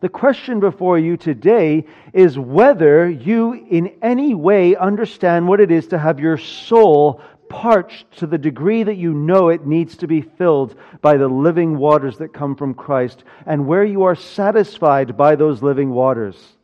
The 0.00 0.08
question 0.10 0.60
before 0.60 0.98
you 0.98 1.16
today 1.16 1.86
is 2.12 2.38
whether 2.38 3.08
you 3.08 3.54
in 3.54 3.94
any 4.02 4.34
way 4.34 4.76
understand 4.76 5.48
what 5.48 5.60
it 5.60 5.70
is 5.70 5.86
to 5.88 5.98
have 5.98 6.20
your 6.20 6.36
soul 6.36 7.22
parched 7.48 8.10
to 8.18 8.26
the 8.26 8.36
degree 8.36 8.82
that 8.82 8.96
you 8.96 9.14
know 9.14 9.48
it 9.48 9.66
needs 9.66 9.96
to 9.98 10.06
be 10.06 10.20
filled 10.20 10.74
by 11.00 11.16
the 11.16 11.28
living 11.28 11.78
waters 11.78 12.18
that 12.18 12.34
come 12.34 12.56
from 12.56 12.74
Christ, 12.74 13.24
and 13.46 13.66
where 13.66 13.84
you 13.84 14.02
are 14.02 14.14
satisfied 14.14 15.16
by 15.16 15.36
those 15.36 15.62
living 15.62 15.90
waters. 15.90 16.55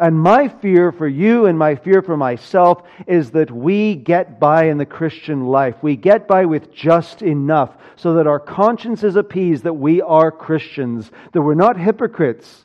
And 0.00 0.18
my 0.18 0.48
fear 0.48 0.92
for 0.92 1.06
you 1.06 1.44
and 1.44 1.58
my 1.58 1.74
fear 1.74 2.00
for 2.00 2.16
myself 2.16 2.82
is 3.06 3.30
that 3.32 3.50
we 3.50 3.94
get 3.94 4.40
by 4.40 4.64
in 4.64 4.78
the 4.78 4.86
Christian 4.86 5.44
life. 5.44 5.76
We 5.82 5.94
get 5.94 6.26
by 6.26 6.46
with 6.46 6.72
just 6.72 7.20
enough 7.20 7.76
so 7.96 8.14
that 8.14 8.26
our 8.26 8.40
conscience 8.40 9.04
is 9.04 9.16
appeased 9.16 9.64
that 9.64 9.74
we 9.74 10.00
are 10.00 10.32
Christians, 10.32 11.10
that 11.32 11.42
we're 11.42 11.52
not 11.52 11.78
hypocrites 11.78 12.64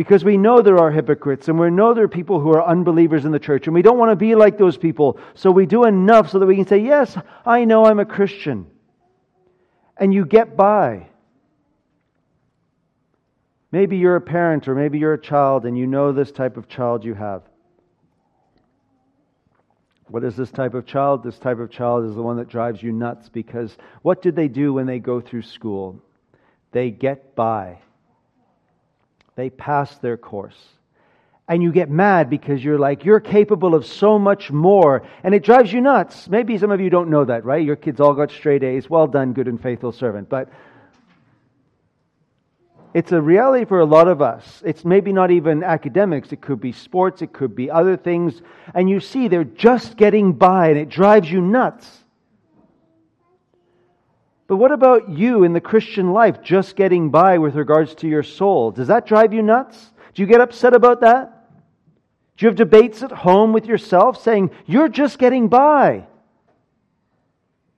because 0.00 0.24
we 0.24 0.38
know 0.38 0.62
there 0.62 0.78
are 0.78 0.90
hypocrites 0.90 1.48
and 1.48 1.60
we 1.60 1.68
know 1.68 1.92
there 1.92 2.04
are 2.04 2.08
people 2.08 2.40
who 2.40 2.48
are 2.50 2.66
unbelievers 2.66 3.26
in 3.26 3.32
the 3.32 3.38
church 3.38 3.66
and 3.66 3.74
we 3.74 3.82
don't 3.82 3.98
want 3.98 4.10
to 4.10 4.16
be 4.16 4.34
like 4.34 4.56
those 4.56 4.78
people. 4.78 5.20
So 5.34 5.50
we 5.50 5.66
do 5.66 5.84
enough 5.84 6.30
so 6.30 6.38
that 6.38 6.46
we 6.46 6.56
can 6.56 6.66
say, 6.66 6.78
Yes, 6.78 7.16
I 7.44 7.66
know 7.66 7.84
I'm 7.84 8.00
a 8.00 8.06
Christian. 8.06 8.66
And 9.98 10.14
you 10.14 10.24
get 10.24 10.56
by. 10.56 11.09
Maybe 13.72 13.96
you're 13.96 14.16
a 14.16 14.20
parent 14.20 14.66
or 14.66 14.74
maybe 14.74 14.98
you're 14.98 15.14
a 15.14 15.20
child 15.20 15.64
and 15.64 15.78
you 15.78 15.86
know 15.86 16.12
this 16.12 16.32
type 16.32 16.56
of 16.56 16.68
child 16.68 17.04
you 17.04 17.14
have. 17.14 17.42
What 20.08 20.24
is 20.24 20.34
this 20.34 20.50
type 20.50 20.74
of 20.74 20.86
child? 20.86 21.22
This 21.22 21.38
type 21.38 21.60
of 21.60 21.70
child 21.70 22.04
is 22.04 22.16
the 22.16 22.22
one 22.22 22.36
that 22.38 22.48
drives 22.48 22.82
you 22.82 22.90
nuts 22.90 23.28
because 23.28 23.76
what 24.02 24.22
did 24.22 24.34
they 24.34 24.48
do 24.48 24.72
when 24.72 24.86
they 24.86 24.98
go 24.98 25.20
through 25.20 25.42
school? 25.42 26.02
They 26.72 26.90
get 26.90 27.36
by. 27.36 27.78
They 29.36 29.50
pass 29.50 29.96
their 29.98 30.16
course. 30.16 30.58
And 31.48 31.62
you 31.62 31.72
get 31.72 31.90
mad 31.90 32.28
because 32.28 32.62
you're 32.62 32.78
like, 32.78 33.04
you're 33.04 33.20
capable 33.20 33.74
of 33.74 33.86
so 33.86 34.18
much 34.18 34.50
more. 34.50 35.02
And 35.24 35.34
it 35.34 35.44
drives 35.44 35.72
you 35.72 35.80
nuts. 35.80 36.28
Maybe 36.28 36.58
some 36.58 36.70
of 36.70 36.80
you 36.80 36.90
don't 36.90 37.10
know 37.10 37.24
that, 37.24 37.44
right? 37.44 37.64
Your 37.64 37.76
kids 37.76 38.00
all 38.00 38.14
got 38.14 38.30
straight 38.30 38.62
A's. 38.62 38.90
Well 38.90 39.06
done, 39.06 39.32
good 39.32 39.48
and 39.48 39.60
faithful 39.60 39.92
servant. 39.92 40.28
But 40.28 40.48
it's 42.92 43.12
a 43.12 43.20
reality 43.20 43.64
for 43.64 43.80
a 43.80 43.84
lot 43.84 44.08
of 44.08 44.20
us. 44.20 44.62
It's 44.64 44.84
maybe 44.84 45.12
not 45.12 45.30
even 45.30 45.62
academics, 45.62 46.32
it 46.32 46.40
could 46.40 46.60
be 46.60 46.72
sports, 46.72 47.22
it 47.22 47.32
could 47.32 47.54
be 47.54 47.70
other 47.70 47.96
things. 47.96 48.42
And 48.74 48.90
you 48.90 49.00
see 49.00 49.28
they're 49.28 49.44
just 49.44 49.96
getting 49.96 50.32
by 50.32 50.68
and 50.68 50.78
it 50.78 50.88
drives 50.88 51.30
you 51.30 51.40
nuts. 51.40 51.98
But 54.48 54.56
what 54.56 54.72
about 54.72 55.08
you 55.08 55.44
in 55.44 55.52
the 55.52 55.60
Christian 55.60 56.12
life 56.12 56.42
just 56.42 56.74
getting 56.74 57.10
by 57.10 57.38
with 57.38 57.54
regards 57.54 57.94
to 57.96 58.08
your 58.08 58.24
soul? 58.24 58.72
Does 58.72 58.88
that 58.88 59.06
drive 59.06 59.32
you 59.32 59.42
nuts? 59.42 59.92
Do 60.12 60.22
you 60.22 60.26
get 60.26 60.40
upset 60.40 60.74
about 60.74 61.02
that? 61.02 61.48
Do 62.36 62.46
you 62.46 62.48
have 62.48 62.56
debates 62.56 63.04
at 63.04 63.12
home 63.12 63.52
with 63.52 63.66
yourself 63.66 64.20
saying, 64.20 64.50
you're 64.66 64.88
just 64.88 65.18
getting 65.20 65.48
by? 65.48 66.06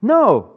No. 0.01 0.52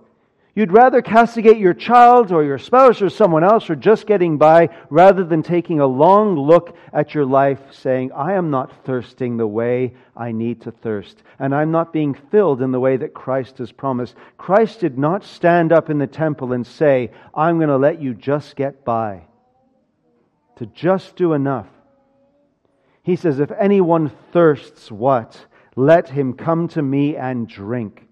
You'd 0.57 0.73
rather 0.73 1.03
castigate 1.03 1.59
your 1.59 1.75
child 1.75 2.33
or 2.33 2.43
your 2.43 2.57
spouse 2.57 3.03
or 3.03 3.11
someone 3.11 3.45
else 3.45 3.65
for 3.65 3.77
just 3.77 4.07
getting 4.07 4.39
by 4.39 4.71
rather 4.89 5.23
than 5.23 5.43
taking 5.43 5.81
a 5.81 5.87
long 5.87 6.35
look 6.35 6.75
at 6.95 7.15
your 7.15 7.27
life 7.27 7.61
saying, 7.73 8.11
I 8.13 8.33
am 8.33 8.51
not 8.51 8.73
thirsting 8.87 9.37
the 9.37 9.47
way 9.47 9.93
I 10.17 10.33
need 10.33 10.63
to 10.63 10.71
thirst, 10.71 11.23
and 11.39 11.55
I'm 11.55 11.73
not 11.73 11.93
being 11.93 12.15
filled 12.15 12.63
in 12.63 12.73
the 12.73 12.81
way 12.81 12.97
that 12.97 13.13
Christ 13.13 13.59
has 13.59 13.71
promised. 13.71 14.15
Christ 14.39 14.81
did 14.81 14.97
not 14.97 15.25
stand 15.25 15.75
up 15.75 15.91
in 15.91 15.99
the 15.99 16.07
temple 16.07 16.55
and 16.55 16.67
say, 16.67 17.11
I'm 17.35 17.59
going 17.59 17.69
to 17.69 17.77
let 17.77 18.01
you 18.01 18.15
just 18.15 18.57
get 18.57 18.83
by, 18.83 19.25
to 20.57 20.65
just 20.65 21.17
do 21.17 21.35
enough. 21.35 21.69
He 23.03 23.17
says, 23.17 23.41
If 23.41 23.53
anyone 23.53 24.11
thirsts, 24.33 24.91
what? 24.91 25.39
Let 25.77 26.09
him 26.09 26.33
come 26.33 26.69
to 26.69 26.81
me 26.81 27.15
and 27.15 27.47
drink. 27.47 28.06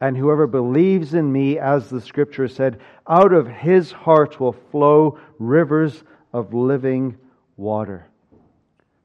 And 0.00 0.16
whoever 0.16 0.46
believes 0.46 1.14
in 1.14 1.32
me, 1.32 1.58
as 1.58 1.90
the 1.90 2.00
scripture 2.00 2.48
said, 2.48 2.80
out 3.08 3.32
of 3.32 3.48
his 3.48 3.90
heart 3.90 4.38
will 4.38 4.52
flow 4.52 5.18
rivers 5.38 6.04
of 6.32 6.54
living 6.54 7.16
water. 7.56 8.06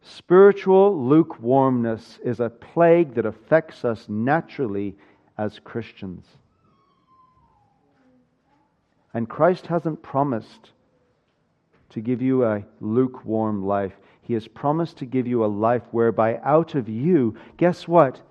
Spiritual 0.01 1.07
lukewarmness 1.07 2.19
is 2.23 2.39
a 2.39 2.49
plague 2.49 3.15
that 3.15 3.25
affects 3.25 3.85
us 3.85 4.07
naturally 4.07 4.95
as 5.37 5.59
Christians. 5.59 6.27
And 9.13 9.29
Christ 9.29 9.67
hasn't 9.67 10.03
promised 10.03 10.71
to 11.91 12.01
give 12.01 12.21
you 12.21 12.43
a 12.43 12.65
lukewarm 12.81 13.65
life. 13.65 13.93
He 14.21 14.33
has 14.33 14.47
promised 14.47 14.97
to 14.97 15.05
give 15.05 15.27
you 15.27 15.45
a 15.45 15.47
life 15.47 15.83
whereby 15.91 16.39
out 16.43 16.75
of 16.75 16.89
you, 16.89 17.35
guess 17.57 17.87
what? 17.87 18.21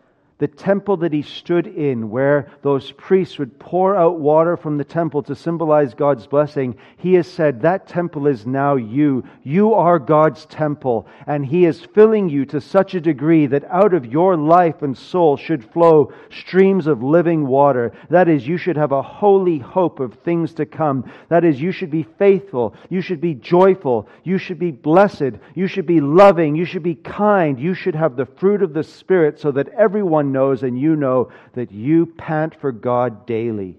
The 0.43 0.49
temple 0.49 0.97
that 0.97 1.13
he 1.13 1.23
stood 1.23 1.69
in, 1.69 2.11
where 2.11 2.51
those 2.63 2.91
priests 2.91 3.39
would 3.39 3.57
pour 3.61 3.95
out 3.95 4.19
water 4.19 4.57
from 4.57 4.77
the 4.77 4.83
temple 4.83 5.23
to 5.23 5.37
symbolize 5.37 5.95
God's 5.95 6.27
blessing, 6.27 6.77
he 6.97 7.15
has 7.15 7.29
said, 7.29 7.63
That 7.63 7.87
temple 7.87 8.27
is 8.27 8.45
now 8.45 8.75
you. 8.75 9.23
You 9.45 9.73
are 9.75 10.01
God's 10.01 10.45
temple. 10.47 11.07
And 11.29 11.47
he 11.47 11.65
is 11.65 11.87
filling 11.95 12.29
you 12.29 12.45
to 12.47 12.61
such 12.61 12.95
a 12.95 13.01
degree 13.01 13.47
that 13.47 13.63
out 13.71 13.95
of 13.95 14.05
your 14.05 14.37
life 14.37 14.83
and 14.83 14.99
soul 14.99 15.37
should 15.37 15.65
flow 15.65 16.13
streams 16.33 16.89
of 16.89 17.05
living 17.05 17.47
water. 17.47 17.93
That 18.11 18.29
is, 18.29 18.45
you 18.45 18.57
should 18.57 18.77
have 18.77 18.91
a 18.91 19.01
holy 19.01 19.59
hope 19.59 20.01
of 20.01 20.15
things 20.25 20.55
to 20.55 20.67
come. 20.67 21.09
That 21.29 21.45
is, 21.45 21.61
you 21.61 21.71
should 21.71 21.93
be 21.93 22.03
faithful. 22.19 22.75
You 22.89 23.01
should 23.01 23.21
be 23.21 23.35
joyful. 23.35 24.09
You 24.25 24.39
should 24.39 24.59
be 24.59 24.73
blessed. 24.73 25.35
You 25.55 25.69
should 25.69 25.87
be 25.87 26.01
loving. 26.01 26.57
You 26.57 26.65
should 26.65 26.83
be 26.83 26.97
kind. 26.97 27.61
You 27.61 27.75
should 27.75 27.95
have 27.95 28.17
the 28.17 28.27
fruit 28.27 28.61
of 28.61 28.75
the 28.75 28.83
Spirit 28.83 29.39
so 29.39 29.53
that 29.53 29.69
everyone 29.69 30.32
knows 30.33 30.63
and 30.63 30.79
you 30.79 30.97
know 30.97 31.31
that 31.53 31.71
you 31.71 32.07
pant 32.07 32.55
for 32.55 32.73
God 32.73 33.27
daily. 33.27 33.79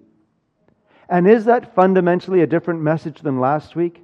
And 1.09 1.27
is 1.27 1.45
that 1.45 1.75
fundamentally 1.75 2.41
a 2.41 2.47
different 2.47 2.81
message 2.81 3.19
than 3.21 3.39
last 3.39 3.75
week? 3.75 4.01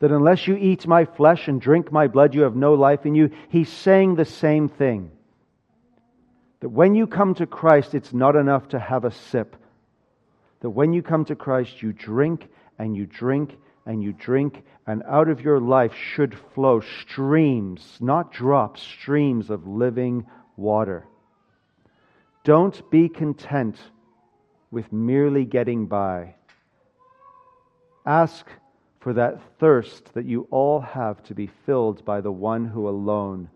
That 0.00 0.10
unless 0.10 0.46
you 0.46 0.56
eat 0.56 0.86
my 0.86 1.04
flesh 1.04 1.48
and 1.48 1.60
drink 1.60 1.92
my 1.92 2.08
blood, 2.08 2.34
you 2.34 2.42
have 2.42 2.56
no 2.56 2.74
life 2.74 3.06
in 3.06 3.14
you. 3.14 3.30
He's 3.48 3.70
saying 3.70 4.16
the 4.16 4.24
same 4.24 4.68
thing. 4.68 5.10
That 6.60 6.70
when 6.70 6.94
you 6.94 7.06
come 7.06 7.34
to 7.36 7.46
Christ, 7.46 7.94
it's 7.94 8.12
not 8.12 8.36
enough 8.36 8.68
to 8.70 8.78
have 8.78 9.04
a 9.04 9.12
sip. 9.12 9.56
That 10.60 10.70
when 10.70 10.92
you 10.92 11.02
come 11.02 11.24
to 11.26 11.36
Christ, 11.36 11.82
you 11.82 11.92
drink 11.92 12.48
and 12.78 12.96
you 12.96 13.06
drink 13.06 13.56
and 13.86 14.02
you 14.02 14.12
drink, 14.12 14.62
and 14.86 15.02
out 15.06 15.28
of 15.28 15.42
your 15.42 15.60
life 15.60 15.94
should 15.94 16.34
flow 16.54 16.80
streams, 16.80 17.98
not 18.00 18.32
drops, 18.32 18.82
streams 18.82 19.50
of 19.50 19.66
living 19.66 20.26
water. 20.56 21.06
Don't 22.44 22.90
be 22.90 23.08
content 23.08 23.78
with 24.70 24.92
merely 24.92 25.44
getting 25.44 25.86
by. 25.86 26.34
Ask 28.06 28.46
for 29.00 29.12
that 29.14 29.40
thirst 29.58 30.12
that 30.14 30.24
you 30.24 30.46
all 30.50 30.80
have 30.80 31.22
to 31.24 31.34
be 31.34 31.50
filled 31.66 32.04
by 32.04 32.20
the 32.20 32.32
one 32.32 32.66
who 32.66 32.88
alone 32.88 33.48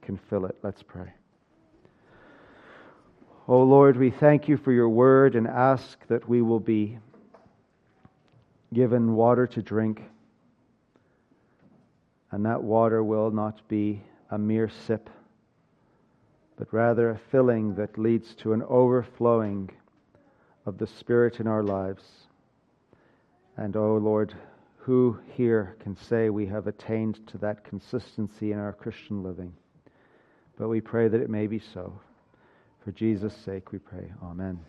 can 0.00 0.16
fill 0.16 0.46
it. 0.46 0.56
Let's 0.62 0.82
pray. 0.82 1.12
Oh 3.48 3.62
Lord, 3.62 3.96
we 3.96 4.10
thank 4.10 4.48
you 4.48 4.56
for 4.56 4.72
your 4.72 4.88
word 4.88 5.34
and 5.34 5.46
ask 5.46 5.98
that 6.06 6.28
we 6.28 6.42
will 6.42 6.60
be 6.60 6.98
given 8.72 9.14
water 9.14 9.46
to 9.46 9.60
drink, 9.60 10.02
and 12.30 12.46
that 12.46 12.62
water 12.62 13.04
will 13.04 13.30
not 13.30 13.60
be 13.68 14.02
a 14.30 14.38
mere 14.38 14.70
sip, 14.86 15.10
but 16.62 16.72
rather 16.72 17.10
a 17.10 17.20
filling 17.32 17.74
that 17.74 17.98
leads 17.98 18.36
to 18.36 18.52
an 18.52 18.62
overflowing 18.68 19.68
of 20.64 20.78
the 20.78 20.86
Spirit 20.86 21.40
in 21.40 21.48
our 21.48 21.64
lives. 21.64 22.04
And, 23.56 23.74
oh 23.74 23.96
Lord, 23.96 24.32
who 24.76 25.18
here 25.32 25.74
can 25.80 25.96
say 25.96 26.30
we 26.30 26.46
have 26.46 26.68
attained 26.68 27.18
to 27.26 27.38
that 27.38 27.64
consistency 27.64 28.52
in 28.52 28.60
our 28.60 28.72
Christian 28.72 29.24
living? 29.24 29.52
But 30.56 30.68
we 30.68 30.80
pray 30.80 31.08
that 31.08 31.20
it 31.20 31.28
may 31.28 31.48
be 31.48 31.58
so. 31.58 31.98
For 32.84 32.92
Jesus' 32.92 33.36
sake 33.44 33.72
we 33.72 33.80
pray. 33.80 34.12
Amen. 34.22 34.60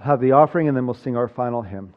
Have 0.00 0.20
the 0.20 0.32
offering 0.32 0.66
and 0.66 0.76
then 0.76 0.86
we'll 0.86 0.94
sing 0.94 1.16
our 1.16 1.28
final 1.28 1.62
hymn. 1.62 1.94